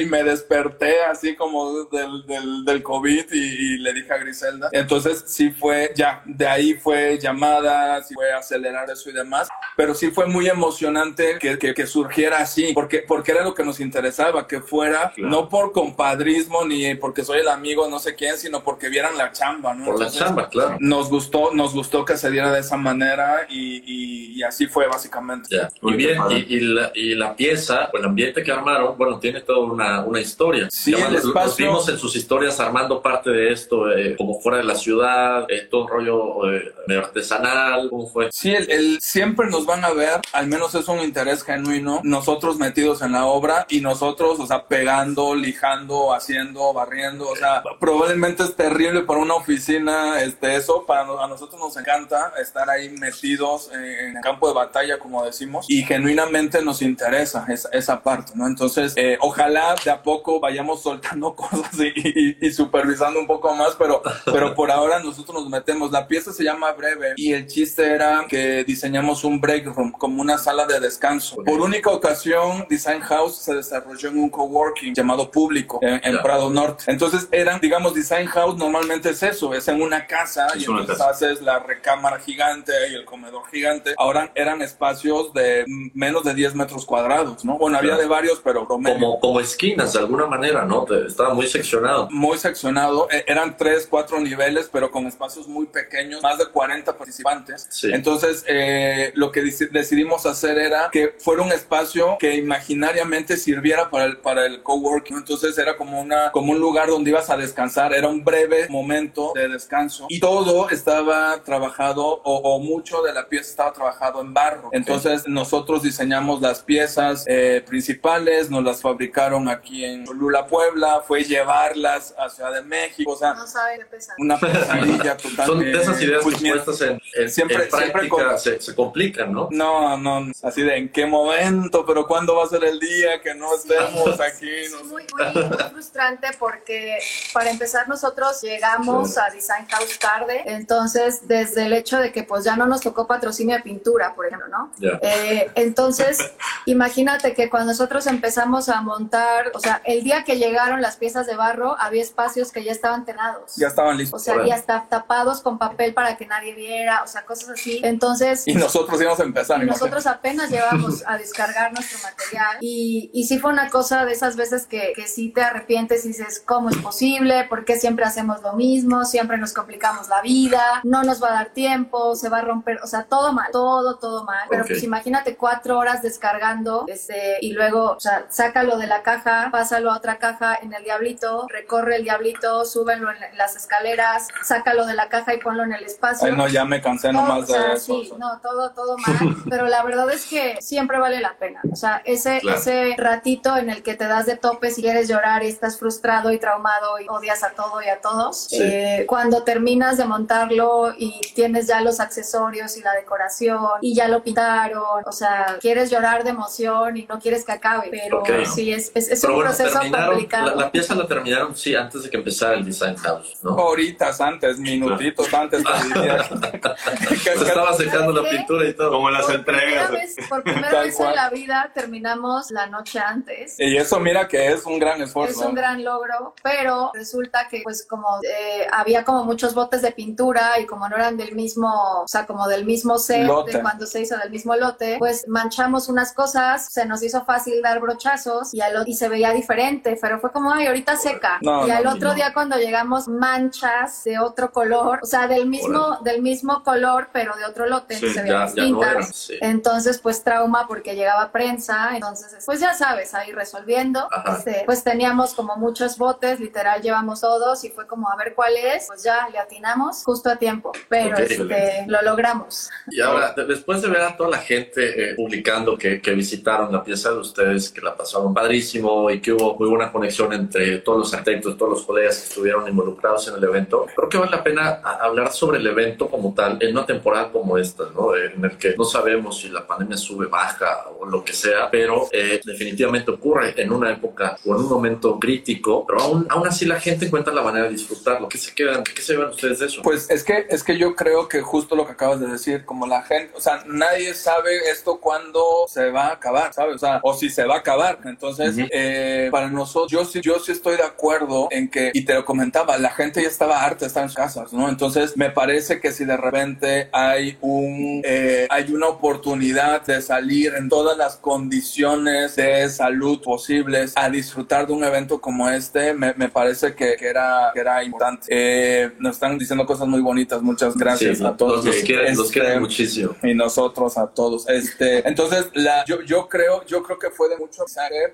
[0.00, 4.68] y, me, desperté así como del, del, del COVID y, le dije a Griselda.
[4.72, 9.94] Entonces sí fue, ya, de ahí fue llamadas, sí fue acelerar eso y demás, pero
[9.94, 14.46] sí fue muy emocionante que, que, surgiera así, porque, porque era lo que nos interesaba,
[14.46, 18.88] que fuera no por compadrismo ni porque soy el amigo no sé quién, sino porque
[18.88, 19.84] vieran la chamba, ¿no?
[19.84, 20.76] Por la chamba, claro.
[20.80, 25.68] Nos gustó, nos gustó que se diera de esa manera y, y, así fue básicamente.
[25.80, 26.18] Muy bien.
[26.30, 30.20] Y, la, y, la, pieza, o el ambiente que armaron, bueno, tiene toda una, una
[30.20, 30.68] historia.
[30.70, 31.66] Sí, el espacio...
[31.66, 35.68] vimos en sus historias armando parte de esto, eh, como fuera de la ciudad, eh,
[35.70, 38.30] todo un rollo eh, artesanal, ¿cómo fue?
[38.32, 42.58] Sí, el, el, siempre nos van a ver, al menos es un interés genuino, nosotros
[42.58, 48.42] metidos en la obra y nosotros, o sea, pegando, lijando, haciendo, barriendo, o sea, probablemente
[48.42, 53.70] es terrible para una oficina este, eso, para a nosotros nos encanta estar ahí metidos
[53.72, 58.46] en el campo de batalla, como decimos, y genuinamente nos interesa esa, esa parte, ¿no?
[58.46, 63.74] Entonces, eh, ojalá de a poco vayamos soltando cosas y, y, supervisando un poco más,
[63.76, 65.90] pero, pero por ahora nosotros nos metemos.
[65.90, 70.22] La pieza se llama Breve y el chiste era que diseñamos un break room, como
[70.22, 71.36] una sala de descanso.
[71.44, 76.84] Por única ocasión, Design House se desarrolló en un coworking llamado Público en, Prado Norte.
[76.86, 81.42] Entonces eran, digamos, Design House normalmente es eso, es en una casa y entonces haces
[81.42, 83.94] la recámara gigante y el comedor gigante.
[83.98, 87.58] Ahora eran espacios de menos de 10 metros cuadrados, ¿no?
[87.58, 90.86] Bueno, había de varios, pero Como, como esquinas, de alguna manera, ¿no?
[91.06, 92.08] Estaba muy seccionado.
[92.10, 93.08] Muy seccionado.
[93.32, 97.66] Eran tres, cuatro niveles, pero con espacios muy pequeños, más de 40 participantes.
[97.84, 104.04] Entonces, eh, lo que decidimos hacer era que fuera un espacio que imaginariamente sirviera para
[104.04, 105.16] el, para el coworking.
[105.16, 107.94] Entonces, era como, una, como un lugar donde ibas a descansar.
[107.94, 110.04] Era un breve momento de descanso.
[110.10, 114.68] Y todo estaba trabajado, o, mucho de la pieza estaba trabajado en barro.
[114.72, 121.02] Entonces, nosotros diseñamos las piezas eh, principales, nos las fabricaron aquí en Lula, Puebla.
[121.08, 123.16] Fue llevarlas a Ciudad de México.
[123.22, 125.46] Sea, no sabe qué una pesadilla total.
[125.46, 129.48] Son de esas ideas pues, que en, siempre, práctica se, complican, ¿no?
[129.50, 133.34] No, no, así de en qué momento, pero cuándo va a ser el día que
[133.34, 134.50] no estemos aquí.
[134.84, 136.98] muy, muy, frustrante porque
[137.32, 142.44] para empezar nosotros llegamos a Design House tarde, entonces desde el hecho de que pues
[142.44, 144.72] ya no nos tocó patrocinio de pintura, por ejemplo, ¿no?
[145.02, 146.18] Eh, entonces,
[146.66, 151.26] imagínate que cuando nosotros empezamos a montar, o sea, el día que llegaron las piezas
[151.26, 153.56] de barro, había espacios que ya estaban tenados.
[153.56, 154.20] Ya estaban listos.
[154.20, 157.80] O sea, ya está tapados con papel para que nadie viera, o sea, cosas así.
[157.82, 158.46] Entonces...
[158.46, 159.62] Y nosotros íbamos a empezar.
[159.62, 162.58] Y nosotros apenas llevamos a descargar nuestro material.
[162.60, 166.08] Y, y sí fue una cosa de esas veces que, que sí te arrepientes y
[166.08, 167.44] dices, ¿cómo es posible?
[167.48, 171.32] ¿Por qué siempre hacemos lo mismo, siempre nos complicamos la vida, no nos va a
[171.32, 174.46] dar tiempo, se va a romper, o sea, todo mal, todo, todo mal.
[174.48, 179.48] Pero pues imagínate cuatro horas descargando este, y luego, o sea, sácalo de la caja,
[179.50, 184.86] pásalo a otra caja en el diablito, recorre el diablito, súbelo en las escaleras, sácalo
[184.86, 186.28] de la caja y ponlo en el espacio.
[186.28, 188.02] Ay, no, ya me cansé nomás de eso.
[188.02, 189.36] Sí, no, todo, todo mal.
[189.50, 191.60] pero la verdad es que siempre vale la pena.
[191.70, 195.42] O sea, ese, ese ratito en el que te das de tope si quieres llorar
[195.42, 199.96] y estás frustrado y traumado y odias a todo y a todos, eh, cuando terminas
[199.96, 205.12] de montarlo y tienes ya los accesorios y la decoración y ya lo pintaron, o
[205.12, 209.40] sea, quieres llorar de emoción y no quieres que acabe, pero sí, es, es, un
[209.40, 210.54] proceso complicado.
[210.56, 213.54] La, pieza la terminaron, sí, antes de que empezara el Design House, ¿no?
[213.56, 215.62] Horitas antes, minutitos antes.
[217.22, 218.90] Se estaba secando la pintura y todo.
[218.90, 219.90] Como las entregas.
[220.28, 223.56] por primera vez en la vida terminamos la noche antes.
[223.58, 225.40] Y eso mira que es un gran esfuerzo.
[225.40, 229.92] Es un gran logro, pero resulta que pues como eh, había como muchos botes de
[229.92, 233.86] pintura y como no eran del mismo, o sea, como del mismo set de cuando
[233.86, 238.52] se hizo del mismo lote, pues manchamos unas cosas, se nos hizo fácil dar brochazos
[238.52, 241.38] y, al, y se veía diferente, pero fue como, ay, ahorita seca.
[241.40, 242.71] y al otro día cuando llegamos
[243.08, 247.96] manchas de otro color, o sea, del mismo, del mismo color, pero de otro lote,
[247.96, 248.96] se veía distinta.
[249.40, 255.34] Entonces, pues trauma porque llegaba prensa, entonces, pues ya sabes, ahí resolviendo, este, pues teníamos
[255.34, 259.28] como muchos botes, literal llevamos todos y fue como a ver cuál es, pues ya
[259.30, 262.70] le atinamos justo a tiempo, pero este, lo logramos.
[262.90, 266.84] Y ahora, después de ver a toda la gente eh, publicando que, que, visitaron la
[266.84, 270.98] pieza de ustedes, que la pasaron padrísimo y que hubo muy buena conexión entre todos
[270.98, 274.42] los arquitectos, todos los colegas que estuvieron involucrados en el evento, creo que vale la
[274.42, 278.14] pena hablar sobre el evento como tal en una temporada como esta, ¿no?
[278.14, 282.08] En el que no sabemos si la pandemia sube, baja o lo que sea, pero
[282.12, 286.64] eh, definitivamente ocurre en una época o en un momento crítico, pero aún, aún así
[286.64, 288.28] la gente encuentra la manera de disfrutarlo.
[288.28, 288.84] ¿Qué se quedan?
[288.84, 289.82] ¿Qué se ven ustedes de eso?
[289.82, 292.86] Pues es que, es que yo creo que justo lo que acabas de decir, como
[292.86, 296.76] la gente, o sea, nadie sabe esto cuándo se va a acabar, ¿sabes?
[296.76, 297.98] O sea, o si se va a acabar.
[298.04, 302.14] Entonces, eh, para nosotros, yo sí, yo sí estoy de acuerdo en que, y te
[302.14, 304.68] lo comentaba, la gente ya estaba harta de estar en sus casas, ¿no?
[304.68, 310.54] Entonces, me parece que si de repente hay un, eh, hay una oportunidad de salir
[310.54, 316.12] en todas las condiciones de salud posibles a disfrutar de un evento como este, me,
[316.14, 318.26] me parece que, que, era, que era importante.
[318.28, 321.64] Eh, nos están diciendo cosas muy bonitas, muchas gracias a todos.
[321.64, 323.16] Los, quieren, los quieren este, muchísimo.
[323.22, 324.48] Y nosotros a todos.
[324.48, 327.62] Este, entonces, la, yo, yo creo, yo creo que fue de mucho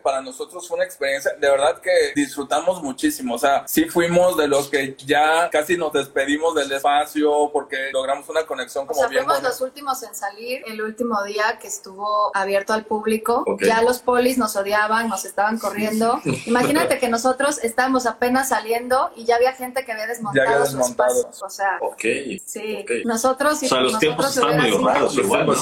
[0.03, 4.49] para nosotros fue una experiencia, de verdad que disfrutamos muchísimo, o sea, sí fuimos de
[4.49, 9.19] los que ya casi nos despedimos del espacio porque logramos una conexión como o sea,
[9.19, 13.99] Fuimos los últimos en salir, el último día que estuvo abierto al público, ya los
[13.99, 16.21] polis nos odiaban, nos estaban corriendo.
[16.47, 21.43] Imagínate que nosotros estábamos apenas saliendo y ya había gente que había desmontado, sus pasos,
[21.43, 25.15] o sea, sí, nosotros o sea, los tiempos están medio raros,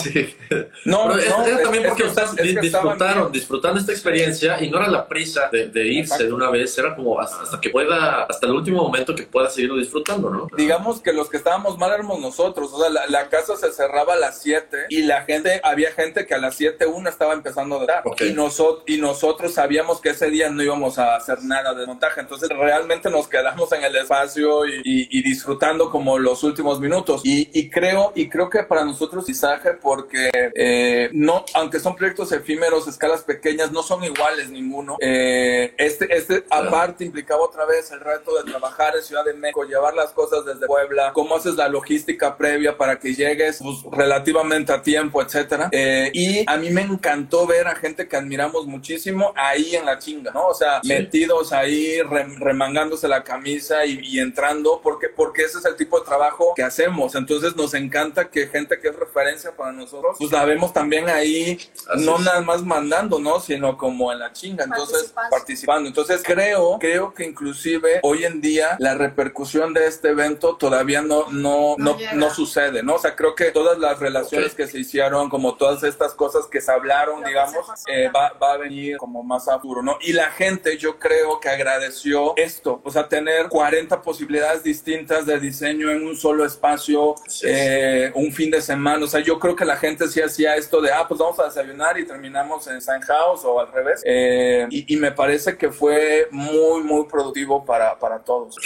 [0.02, 0.36] sí.
[0.84, 5.48] No, no, era también porque ustedes disfrutaron, disfrutando esta experiencia y no era la prisa
[5.50, 9.24] de, irse de una vez, era como hasta, que pueda, hasta el último momento que
[9.24, 10.48] pueda seguirlo disfrutando, ¿no?
[10.56, 14.16] Digamos que los que estábamos mal éramos nosotros, o sea, la, casa se cerraba a
[14.16, 17.86] las 7 y la gente, había gente que a las 7 una estaba empezando a
[17.86, 18.04] dar.
[18.20, 22.20] Y, nosotros y nosotros sabíamos que ese día no íbamos a hacer nada de montaje,
[22.20, 27.22] entonces realmente nos quedamos en el espacio y, disfrutando como los últimos minutos.
[27.24, 32.86] Y, creo y creo que para nosotros Isaje porque eh, no, aunque son proyectos efímeros,
[32.86, 34.96] escalas pequeñas, no son iguales ninguno.
[35.00, 39.64] Eh, este, este aparte implicaba otra vez el reto de trabajar en Ciudad de México,
[39.64, 44.72] llevar las cosas desde Puebla, cómo haces la logística previa para que llegues pues, relativamente
[44.72, 45.68] a tiempo, etcétera.
[45.72, 49.98] Eh, y a mí me encantó ver a gente que admiramos muchísimo ahí en la
[49.98, 50.48] chinga, ¿no?
[50.48, 55.98] O sea, metidos ahí, remangándose la camisa y, entrando, porque, porque ese es el tipo
[55.98, 57.14] de trabajo que hacemos.
[57.14, 61.58] Entonces nos encanta que gente que es referencia para nosotros, pues la vemos también ahí,
[61.98, 63.40] no nada más mandando, ¿no?
[63.40, 65.88] Sino como en la chinga, entonces participando.
[65.88, 71.30] Entonces creo, creo que inclusive hoy en día la repercusión de este evento todavía no,
[71.30, 72.94] no, no, no, sucede, ¿no?
[72.94, 76.60] O sea, creo que todas las relaciones que se hicieron, como todas estas cosas que
[76.60, 79.98] se hablaron, digamos, eh, va, va, a venir como más a futuro, ¿no?
[80.00, 85.38] Y la gente yo creo que agradeció esto, o sea, tener 40 posibilidades distintas de
[85.38, 89.64] diseño en un solo espacio, eh, un fin de semana, o sea, yo creo que
[89.64, 93.00] la gente sí hacía esto de, ah, pues vamos a desayunar y terminamos en San
[93.02, 94.02] House o al revés.
[94.04, 98.56] Eh, y, me parece que fue muy, muy productivo para, para todos.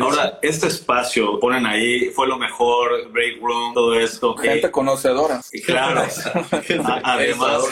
[0.00, 4.36] Ahora, este espacio, ponen ahí, fue lo mejor, break room, todo esto.
[4.36, 5.40] Gente conocedora.
[5.64, 6.02] Claro.
[7.02, 7.64] Además.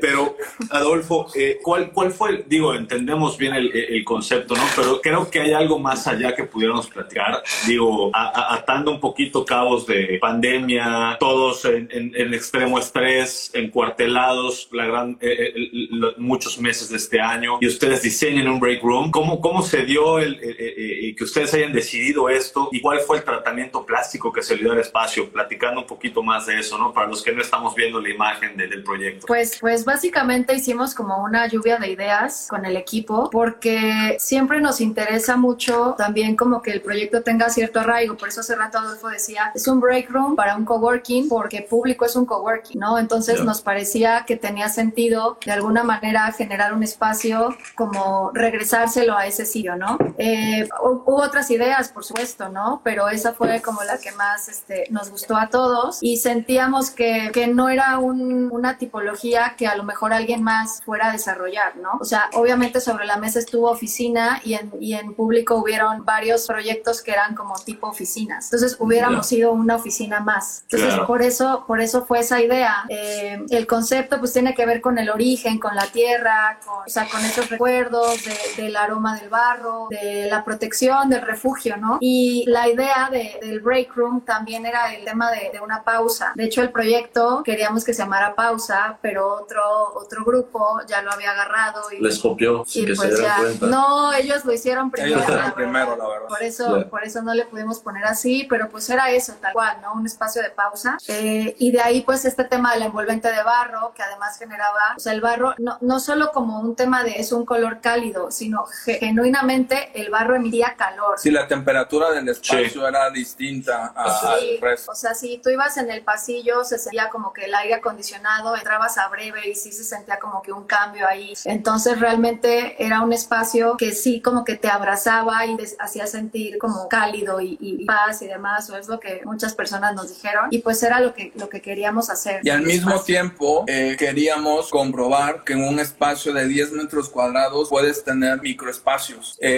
[0.00, 0.36] pero,
[0.70, 2.44] Adolfo, eh, ¿cuál, ¿cuál fue?
[2.46, 4.62] digo, entendemos bien el, el, concepto, ¿no?
[4.74, 9.86] Pero creo que hay algo más allá que pudiéramos platicar, digo, atando un poquito cabos
[9.86, 16.96] de pandemia, todos en, en, extremo estrés, encuartelados, la gran, eh, eh, muchos meses de
[16.96, 19.10] este año, y ustedes diseñan un break room.
[19.10, 22.68] ¿Cómo, cómo se dio el, eh, que ustedes hayan decidido esto?
[22.72, 25.30] ¿Y cuál fue el tratamiento plástico que se le dio al espacio?
[25.30, 26.92] Platicando un poquito más de eso, ¿no?
[26.92, 29.26] Para los que no estamos viendo la imagen del proyecto.
[29.26, 34.80] Pues, pues básicamente hicimos como una lluvia de ideas con el equipo, porque siempre nos
[34.80, 38.16] interesa mucho también como que el proyecto tenga cierto arraigo.
[38.16, 42.04] Por eso hace rato Adolfo decía, es un break room para un coworking, porque público
[42.04, 42.98] es un coworking, ¿no?
[42.98, 49.26] Entonces nos parecía que tenía sentido de alguna manera generar un espacio como regresárselo a
[49.26, 49.87] ese sitio, ¿no?
[50.18, 52.80] Eh, hubo otras ideas, por supuesto, ¿no?
[52.84, 57.30] Pero esa fue como la que más este, nos gustó a todos y sentíamos que,
[57.32, 61.76] que no era un, una tipología que a lo mejor alguien más fuera a desarrollar,
[61.76, 61.98] ¿no?
[62.00, 66.46] O sea, obviamente sobre la mesa estuvo oficina y en, y en público hubieron varios
[66.46, 68.46] proyectos que eran como tipo oficinas.
[68.46, 70.64] Entonces hubiéramos sido una oficina más.
[70.70, 72.84] Entonces por eso, por eso fue esa idea.
[72.88, 76.88] Eh, el concepto pues tiene que ver con el origen, con la tierra, con, o
[76.88, 78.18] sea, con esos recuerdos
[78.56, 81.98] del aroma del barro, de la protección, del refugio, ¿no?
[82.00, 86.32] Y la idea del break room también era el tema de, de, una pausa.
[86.34, 89.62] De hecho, el proyecto queríamos que se llamara pausa, pero otro,
[89.94, 91.82] otro grupo ya lo había agarrado.
[91.92, 93.66] Y, Les copió sin que pues se dieran cuenta.
[93.66, 95.20] No, ellos lo hicieron primero.
[95.54, 96.28] primero, la verdad.
[96.28, 99.78] Por eso, por eso no le pudimos poner así, pero pues era eso, tal cual,
[99.82, 99.94] ¿no?
[99.94, 100.96] Un espacio de pausa.
[101.08, 105.00] Eh, y de ahí pues este tema del envolvente de barro, que además generaba, o
[105.00, 108.64] sea, el barro no, no solo como un tema de es un color cálido, sino
[108.84, 111.18] genuinamente el barro emitía calor.
[111.18, 114.92] Sí, la temperatura del espacio era distinta al resto.
[114.92, 118.56] O sea, si tú ibas en el pasillo, se sentía como que el aire acondicionado,
[118.56, 121.34] entrabas a breve y sí se sentía como que un cambio ahí.
[121.44, 126.88] Entonces realmente era un espacio que sí como que te abrazaba y hacía sentir como
[126.88, 130.82] cálido y, paz y demás, o es lo que muchas personas nos dijeron y pues
[130.82, 132.40] era lo que, lo que queríamos hacer.
[132.42, 137.68] Y al mismo tiempo eh, queríamos comprobar que en un espacio de 10 metros cuadrados
[137.68, 139.36] puedes tener microespacios.
[139.40, 139.57] Eh,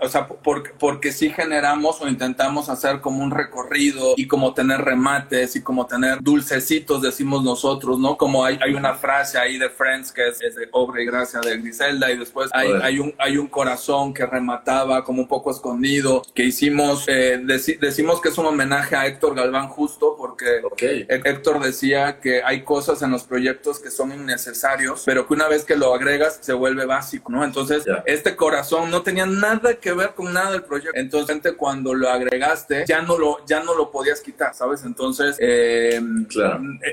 [0.00, 4.80] o sea, porque, porque sí generamos o intentamos hacer como un recorrido y como tener
[4.82, 8.16] remates y como tener dulcecitos, decimos nosotros, ¿no?
[8.16, 11.58] Como hay, hay una frase ahí de Friends que es, de obra y gracia de
[11.58, 16.22] Griselda y después hay, hay, un, hay un corazón que remataba como un poco escondido
[16.34, 20.62] que hicimos, eh, decimos que es un homenaje a Héctor Galván justo porque
[21.08, 25.64] Héctor decía que hay cosas en los proyectos que son innecesarios, pero que una vez
[25.64, 27.44] que lo agregas se vuelve básico, ¿no?
[27.44, 29.39] Entonces, este corazón no tenía nada
[29.80, 30.98] que ver con nada del proyecto.
[30.98, 34.84] Entonces, cuando lo agregaste, ya no lo, ya no lo podías quitar, ¿sabes?
[34.84, 36.00] Entonces, eh,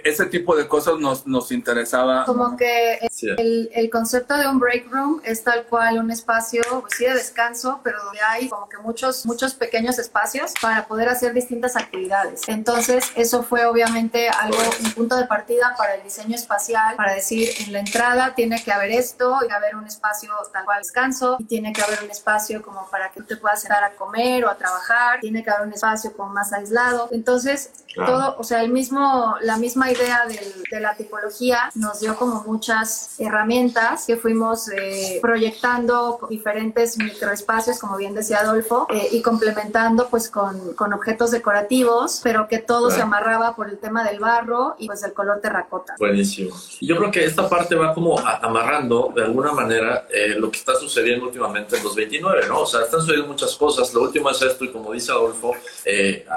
[0.03, 2.25] ese tipo de cosas nos, nos interesaba.
[2.25, 6.93] Como que el, el, concepto de un break room es tal cual un espacio, pues
[6.97, 11.33] sí, de descanso, pero donde hay como que muchos, muchos pequeños espacios para poder hacer
[11.33, 12.47] distintas actividades.
[12.47, 17.49] Entonces, eso fue obviamente algo, un punto de partida para el diseño espacial, para decir,
[17.65, 21.45] en la entrada tiene que haber esto, y haber un espacio tal cual descanso, y
[21.45, 24.57] tiene que haber un espacio como para que te puedas sentar a comer o a
[24.57, 27.09] trabajar, tiene que haber un espacio como más aislado.
[27.11, 32.15] Entonces, todo, o sea, el mismo, la misma idea del, de la tipología nos dio
[32.15, 39.21] como muchas herramientas que fuimos eh, proyectando diferentes microespacios, como bien decía Adolfo, eh, y
[39.21, 44.19] complementando pues con, con, objetos decorativos, pero que todo se amarraba por el tema del
[44.19, 45.95] barro y pues el color terracota.
[45.99, 46.55] Buenísimo.
[46.79, 50.57] Y yo creo que esta parte va como amarrando de alguna manera eh, lo que
[50.57, 52.61] está sucediendo últimamente en los 29, ¿no?
[52.61, 53.93] O sea, están sucediendo muchas cosas.
[53.93, 55.53] Lo último es esto y como dice Adolfo,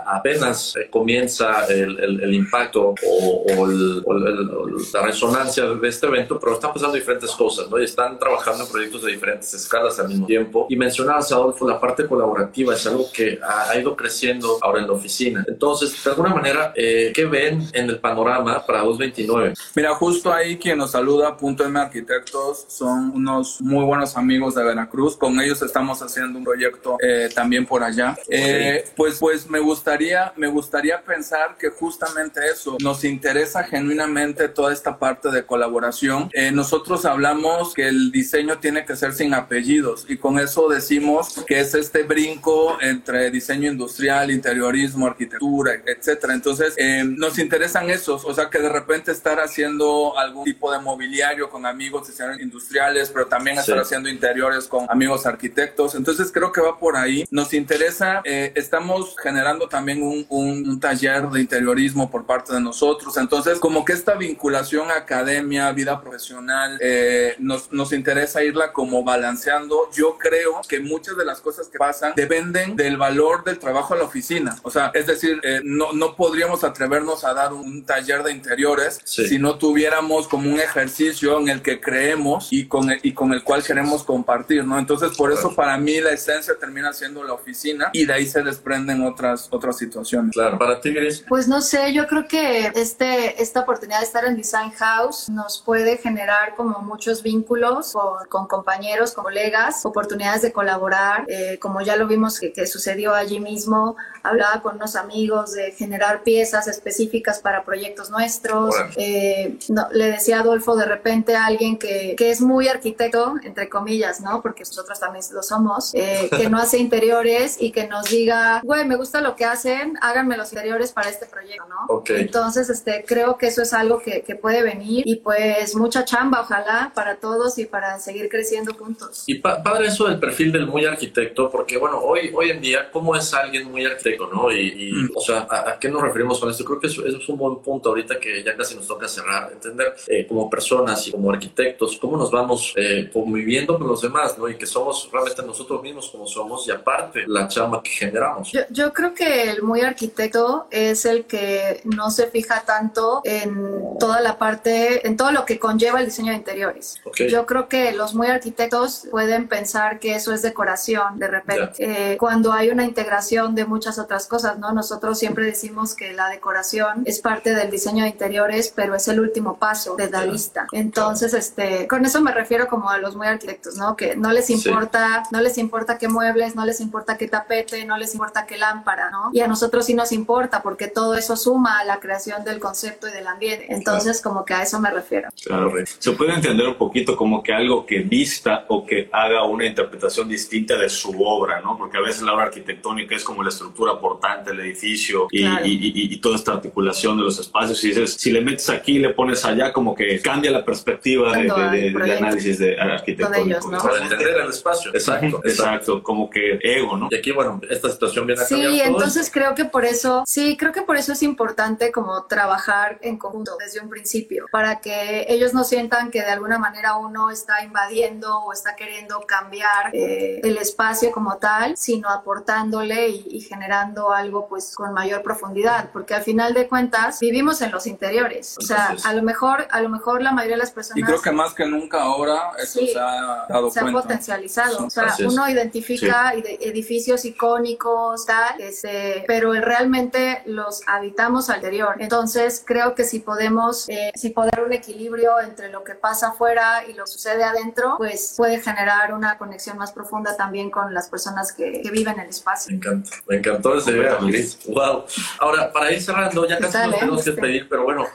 [0.06, 6.94] apenas comienza el, el, impacto o, o, la resonancia de este evento, pero están pasando
[6.94, 7.78] diferentes cosas, ¿no?
[7.78, 10.66] Y están trabajando en proyectos de diferentes escalas al mismo tiempo.
[10.68, 14.92] Y mencionabas, Adolfo, la parte colaborativa es algo que ha, ido creciendo ahora en la
[14.92, 15.44] oficina.
[15.48, 19.54] Entonces, de alguna manera, eh, ¿qué ven en el panorama para 2029?
[19.74, 24.62] Mira, justo ahí quien nos saluda, Punto M Arquitectos, son unos muy buenos amigos de
[24.62, 25.16] Veracruz.
[25.16, 28.16] Con ellos estamos haciendo un proyecto eh, también por allá.
[28.28, 34.72] Eh, pues, pues me gustaría, me gustaría pensar que justamente eso, nos interesa genuinamente toda
[34.72, 36.28] esta parte de colaboración.
[36.52, 41.60] Nosotros hablamos que el diseño tiene que ser sin apellidos y con eso decimos que
[41.60, 46.34] es este brinco entre diseño industrial, interiorismo, arquitectura, etcétera.
[46.34, 50.78] Entonces, eh, nos interesan esos, o sea, que de repente estar haciendo algún tipo de
[50.78, 55.94] mobiliario con amigos diseñadores industriales, pero también estar haciendo interiores con amigos arquitectos.
[55.94, 57.24] Entonces, creo que va por ahí.
[57.30, 63.16] Nos interesa, eh, estamos generando también un, un, taller de interiorismo por parte de nosotros.
[63.16, 66.39] Entonces, como que esta vinculación academia, vida profesional,
[66.80, 69.88] eh, nos, nos interesa irla como balanceando.
[69.92, 73.98] Yo creo que muchas de las cosas que pasan dependen del valor del trabajo a
[73.98, 74.56] la oficina.
[74.62, 79.00] O sea, es decir, eh, no, no podríamos atrevernos a dar un taller de interiores
[79.04, 83.32] si no tuviéramos como un ejercicio en el que creemos y con el, y con
[83.32, 84.78] el cual queremos compartir, ¿no?
[84.78, 88.42] Entonces, por eso para mí la esencia termina siendo la oficina y de ahí se
[88.42, 90.32] desprenden otras, otras situaciones.
[90.32, 91.24] Claro, para ti, Gris.
[91.28, 95.62] Pues no sé, yo creo que este, esta oportunidad de estar en Design House nos
[95.62, 101.80] puede generar como muchos vínculos con, con compañeros, con colegas, oportunidades de colaborar, eh, como
[101.80, 106.66] ya lo vimos que, que, sucedió allí mismo, hablaba con unos amigos de generar piezas
[106.66, 108.74] específicas para proyectos nuestros.
[108.96, 113.34] Eh, no, le decía a Adolfo de repente a alguien que, que, es muy arquitecto,
[113.42, 114.42] entre comillas, ¿no?
[114.42, 118.84] Porque nosotros también lo somos, eh, que no hace interiores y que nos diga, güey,
[118.84, 121.94] me gusta lo que hacen, háganme los interiores para este proyecto, ¿no?
[121.94, 122.20] Okay.
[122.22, 126.40] Entonces, este, creo que eso es algo que, que, puede venir y pues mucha chamba,
[126.42, 129.24] ojalá, para todos y para seguir creciendo juntos.
[129.26, 132.90] Y pa padre eso del perfil del muy arquitecto, porque bueno, hoy, hoy en día,
[132.90, 134.50] ¿cómo es alguien muy arquitecto, no?
[134.52, 135.10] Y, y mm.
[135.14, 136.64] o sea, ¿a, ¿a, qué nos referimos con esto?
[136.64, 139.50] Creo que eso, eso, es un buen punto ahorita que ya casi nos toca cerrar,
[139.52, 144.36] entender eh, como personas y como arquitectos, cómo nos vamos eh, conviviendo con los demás,
[144.36, 144.48] ¿no?
[144.48, 148.52] Y que somos realmente nosotros mismos como somos y aparte la chamba que generamos.
[148.52, 153.98] Yo, yo creo que el muy arquitecto es el que no se fija tanto en
[153.98, 157.00] toda la parte, en todo lo que conlleva el diseño de interiores.
[157.04, 157.28] Okay.
[157.30, 162.12] Yo creo que los muy arquitectos pueden pensar que eso es decoración de repente, yeah.
[162.12, 164.72] eh, cuando hay una integración de muchas otras cosas, ¿no?
[164.72, 169.20] Nosotros siempre decimos que la decoración es parte del diseño de interiores, pero es el
[169.20, 170.66] último paso de la lista.
[170.72, 173.96] Entonces, este, con eso me refiero como a los muy arquitectos, ¿no?
[173.96, 175.30] Que no les importa, sí.
[175.32, 179.10] no les importa qué muebles, no les importa qué tapete, no les importa qué lámpara,
[179.10, 179.30] ¿no?
[179.32, 183.08] Y a nosotros sí nos importa porque todo eso suma a la creación del concepto
[183.08, 183.66] y del ambiente.
[183.68, 184.34] Entonces, claro.
[184.34, 185.28] como que a eso me refiero.
[185.44, 189.66] Claro, se puede entender un poquito como que algo que vista o que haga una
[189.66, 191.76] interpretación distinta de su obra, ¿no?
[191.76, 195.66] Porque a veces la obra arquitectónica es como la estructura portante del edificio y, claro.
[195.66, 197.82] y, y, y, toda esta articulación de los espacios.
[197.84, 201.44] Y dices, si le metes aquí, le pones allá, como que cambia la perspectiva de,
[201.44, 203.58] de, de, de, análisis de arquitectónico.
[203.58, 203.78] Ellos, ¿no?
[203.78, 204.90] Para entender el espacio.
[204.94, 207.08] Exacto, exacto, como que ego, ¿no?
[207.10, 209.32] Y aquí, bueno, esta situación viene a Sí, entonces todo.
[209.32, 213.56] creo que por eso, sí, creo que por eso es importante como trabajar en conjunto
[213.58, 218.38] desde un principio, para que ellos no sientan que de alguna manera uno está invadiendo
[218.40, 224.46] o está queriendo cambiar eh, el espacio como tal, sino aportándole y, y, generando algo
[224.48, 228.82] pues con mayor profundidad, porque al final de cuentas vivimos en los interiores, o sea,
[228.82, 230.98] Entonces, a lo mejor, a lo mejor la mayoría de las personas...
[230.98, 233.98] Y creo que más que nunca ahora eso sí, se ha dado se cuenta.
[233.98, 236.58] ha potencializado, sí, o sea, uno identifica sí.
[236.60, 243.88] edificios icónicos, tal, este, pero realmente los habitamos al interior, entonces creo que si podemos,
[243.88, 247.94] eh, si poder un equilibrio entre lo que pasa afuera y lo que sucede adentro,
[247.98, 252.20] pues puede generar una conexión más profunda también con las personas que, que viven en
[252.20, 252.70] el espacio.
[252.70, 254.58] Me encanta, me encantó ese idea, Gris.
[254.66, 255.04] Wow.
[255.38, 258.06] Ahora, para ir cerrando, ya casi nos tenemos que despedir, pero bueno,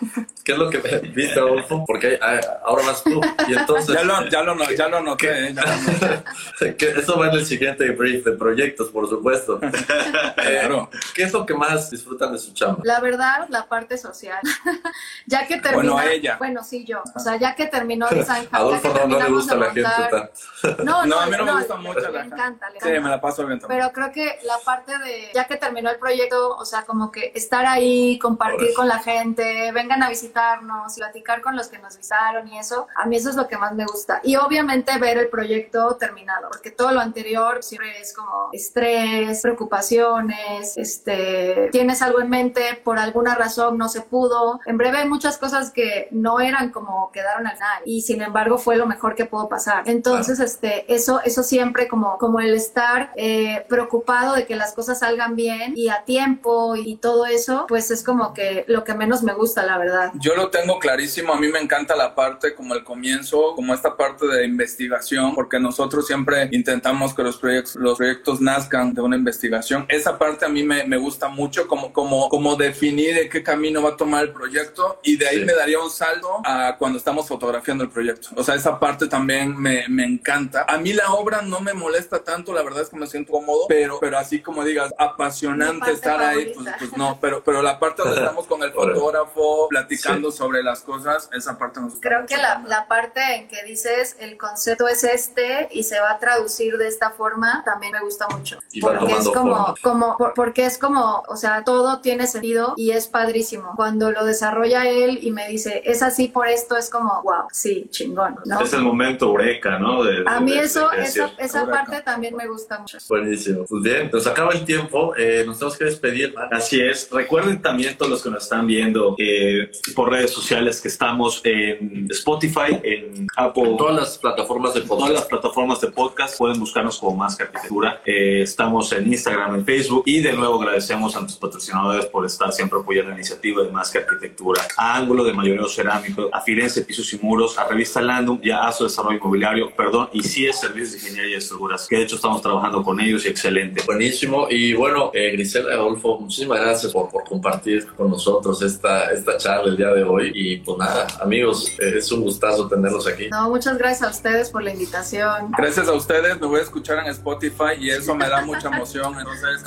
[0.43, 0.77] ¿qué es lo que
[1.13, 1.83] viste, Adolfo?
[1.85, 2.19] Porque
[2.63, 3.21] ahora vas tú.
[3.47, 3.95] Y entonces.
[3.95, 6.75] ya, lo, ya, lo, ya lo noté, ya lo noté.
[6.77, 9.59] que eso va en el siguiente brief de proyectos, por supuesto.
[10.35, 10.89] claro.
[11.13, 12.81] ¿Qué es lo que más disfrutan de su chamba?
[12.83, 14.39] La verdad, la parte social.
[15.25, 15.93] ya que termina.
[15.93, 16.37] Bueno, ella.
[16.37, 17.03] Bueno, sí, yo.
[17.15, 20.83] O sea, ya que terminó Design Adolfo no, no le gusta a la gente tanto.
[20.83, 22.11] No, no, no, a mí no, me gusta mucho.
[22.11, 23.79] Me encanta, le Sí, me la paso bien también.
[23.79, 27.31] Pero creo que la parte de, ya que terminó el proyecto, o sea, como que
[27.35, 32.47] estar ahí, compartir con la gente, vengan a visitarnos, platicar con los que nos visitaron
[32.47, 34.21] y eso, a mí eso es lo que más me gusta.
[34.23, 40.77] Y obviamente ver el proyecto terminado, porque todo lo anterior siempre es como estrés, preocupaciones,
[40.77, 44.59] este, tienes algo en mente, por alguna razón no se pudo.
[44.65, 48.77] En breve hay muchas cosas que no eran como al final y sin embargo fue
[48.77, 49.87] lo mejor que pudo pasar.
[49.87, 50.51] Entonces, claro.
[50.51, 55.35] este, eso, eso siempre como, como el estar eh, preocupado de que las cosas salgan
[55.35, 59.33] bien y a tiempo y todo eso, pues es como que lo que menos me
[59.33, 60.11] gusta, la verdad.
[60.19, 63.95] Yo lo tengo clarísimo, a mí me encanta la parte como el comienzo, como esta
[63.95, 69.15] parte de investigación, porque nosotros siempre intentamos que los proyectos, los proyectos nazcan de una
[69.15, 69.85] investigación.
[69.89, 73.81] Esa parte a mí me, me gusta mucho, como, como, como definir de qué camino
[73.81, 75.45] va a tomar el proyecto y de ahí sí.
[75.45, 78.29] me daría un salto a cuando estamos fotografiando el proyecto.
[78.35, 80.65] O sea, esa parte también me, me encanta.
[80.67, 83.65] A mí la obra no me molesta tanto, la verdad es que me siento cómodo,
[83.67, 88.03] pero, pero así como digas, apasionante estar ahí, pues, pues, no, pero, pero la parte
[88.03, 90.37] donde estamos con el fotógrafo platicando sí.
[90.37, 94.37] sobre las cosas, esa parte nos Creo que la, la, parte en que dices el
[94.37, 98.59] concepto es este y se va a traducir de esta forma, también me gusta mucho.
[98.71, 103.07] Y porque es como, como, porque es como, o sea, todo tiene sentido y es
[103.07, 103.73] padrísimo.
[103.75, 107.47] Cuando lo desarrolla él y me dice, es así por esto, es como, como, wow,
[107.51, 108.61] sí, chingón, ¿no?
[108.61, 110.03] Es el momento eureka, ¿no?
[110.25, 112.97] a mí eso, esa, esa parte también me gusta mucho.
[113.07, 113.65] Buenísimo.
[113.67, 116.33] Pues bien, nos acaba el tiempo, eh, nos tenemos que despedir.
[116.51, 117.09] Así es.
[117.11, 122.07] Recuerden también todos los que nos están viendo eh, por redes sociales que estamos en
[122.11, 123.75] Spotify, en Apple.
[123.77, 124.95] todas las plataformas de podcast.
[125.05, 128.01] Todas las plataformas de podcast pueden buscarnos como Más que Arquitectura.
[128.05, 132.51] Eh, estamos en Instagram, en Facebook y de nuevo agradecemos a nuestros patrocinadores por estar
[132.51, 136.81] siempre apoyando la iniciativa de Más que Arquitectura, a Ángulo de Mayoreo Cerámico, a Firenze
[136.81, 140.59] Pisos y Muros, a Revista Landum y a ASO Desarrollo Inmobiliario, perdón, y sí es
[140.59, 143.83] Servicios de Ingeniería y Estructuras, que de hecho estamos trabajando con ellos y excelente.
[143.85, 144.47] Buenísimo.
[144.49, 149.69] Y bueno, eh, Grisela Adolfo, muchísimas gracias por, por, compartir con nosotros esta, esta charla
[149.69, 150.31] el día de hoy.
[150.33, 153.27] Y pues nada, amigos, eh, es un gustazo tenerlos aquí.
[153.29, 155.51] No, muchas gracias a ustedes por la invitación.
[155.57, 159.15] Gracias a ustedes, me voy a escuchar en Spotify y eso me da mucha emoción.
[159.17, 159.63] Entonces,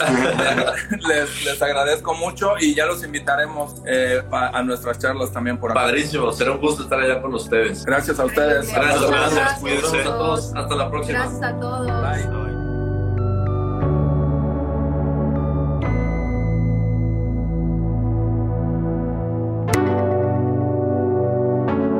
[1.09, 5.81] les, les, agradezco mucho y ya los invitaremos eh, a, nuestras charlas también por acá.
[5.81, 7.85] Padrísimo, será un gusto estar allá con ustedes.
[7.85, 8.73] Gracias a ustedes.
[8.73, 9.59] Gracias, gracias.
[9.61, 10.01] Cuídense.
[10.01, 10.53] a todos.
[10.55, 11.19] Hasta la próxima.
[11.19, 11.87] Gracias a todos.
[11.87, 12.49] Bye.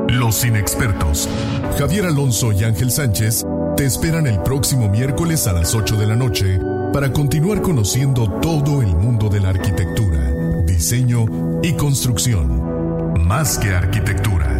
[0.09, 1.29] Los inexpertos,
[1.77, 3.45] Javier Alonso y Ángel Sánchez,
[3.77, 6.59] te esperan el próximo miércoles a las 8 de la noche
[6.93, 10.19] para continuar conociendo todo el mundo de la arquitectura,
[10.65, 11.25] diseño
[11.63, 13.23] y construcción.
[13.25, 14.58] Más que arquitectura.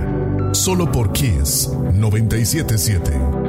[0.53, 3.39] Solo por Kiss 977.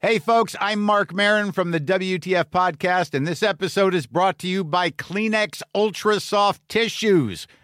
[0.00, 4.48] Hey folks, I'm Mark Marin from the WTF podcast and this episode is brought to
[4.48, 7.46] you by Kleenex Ultra Soft Tissues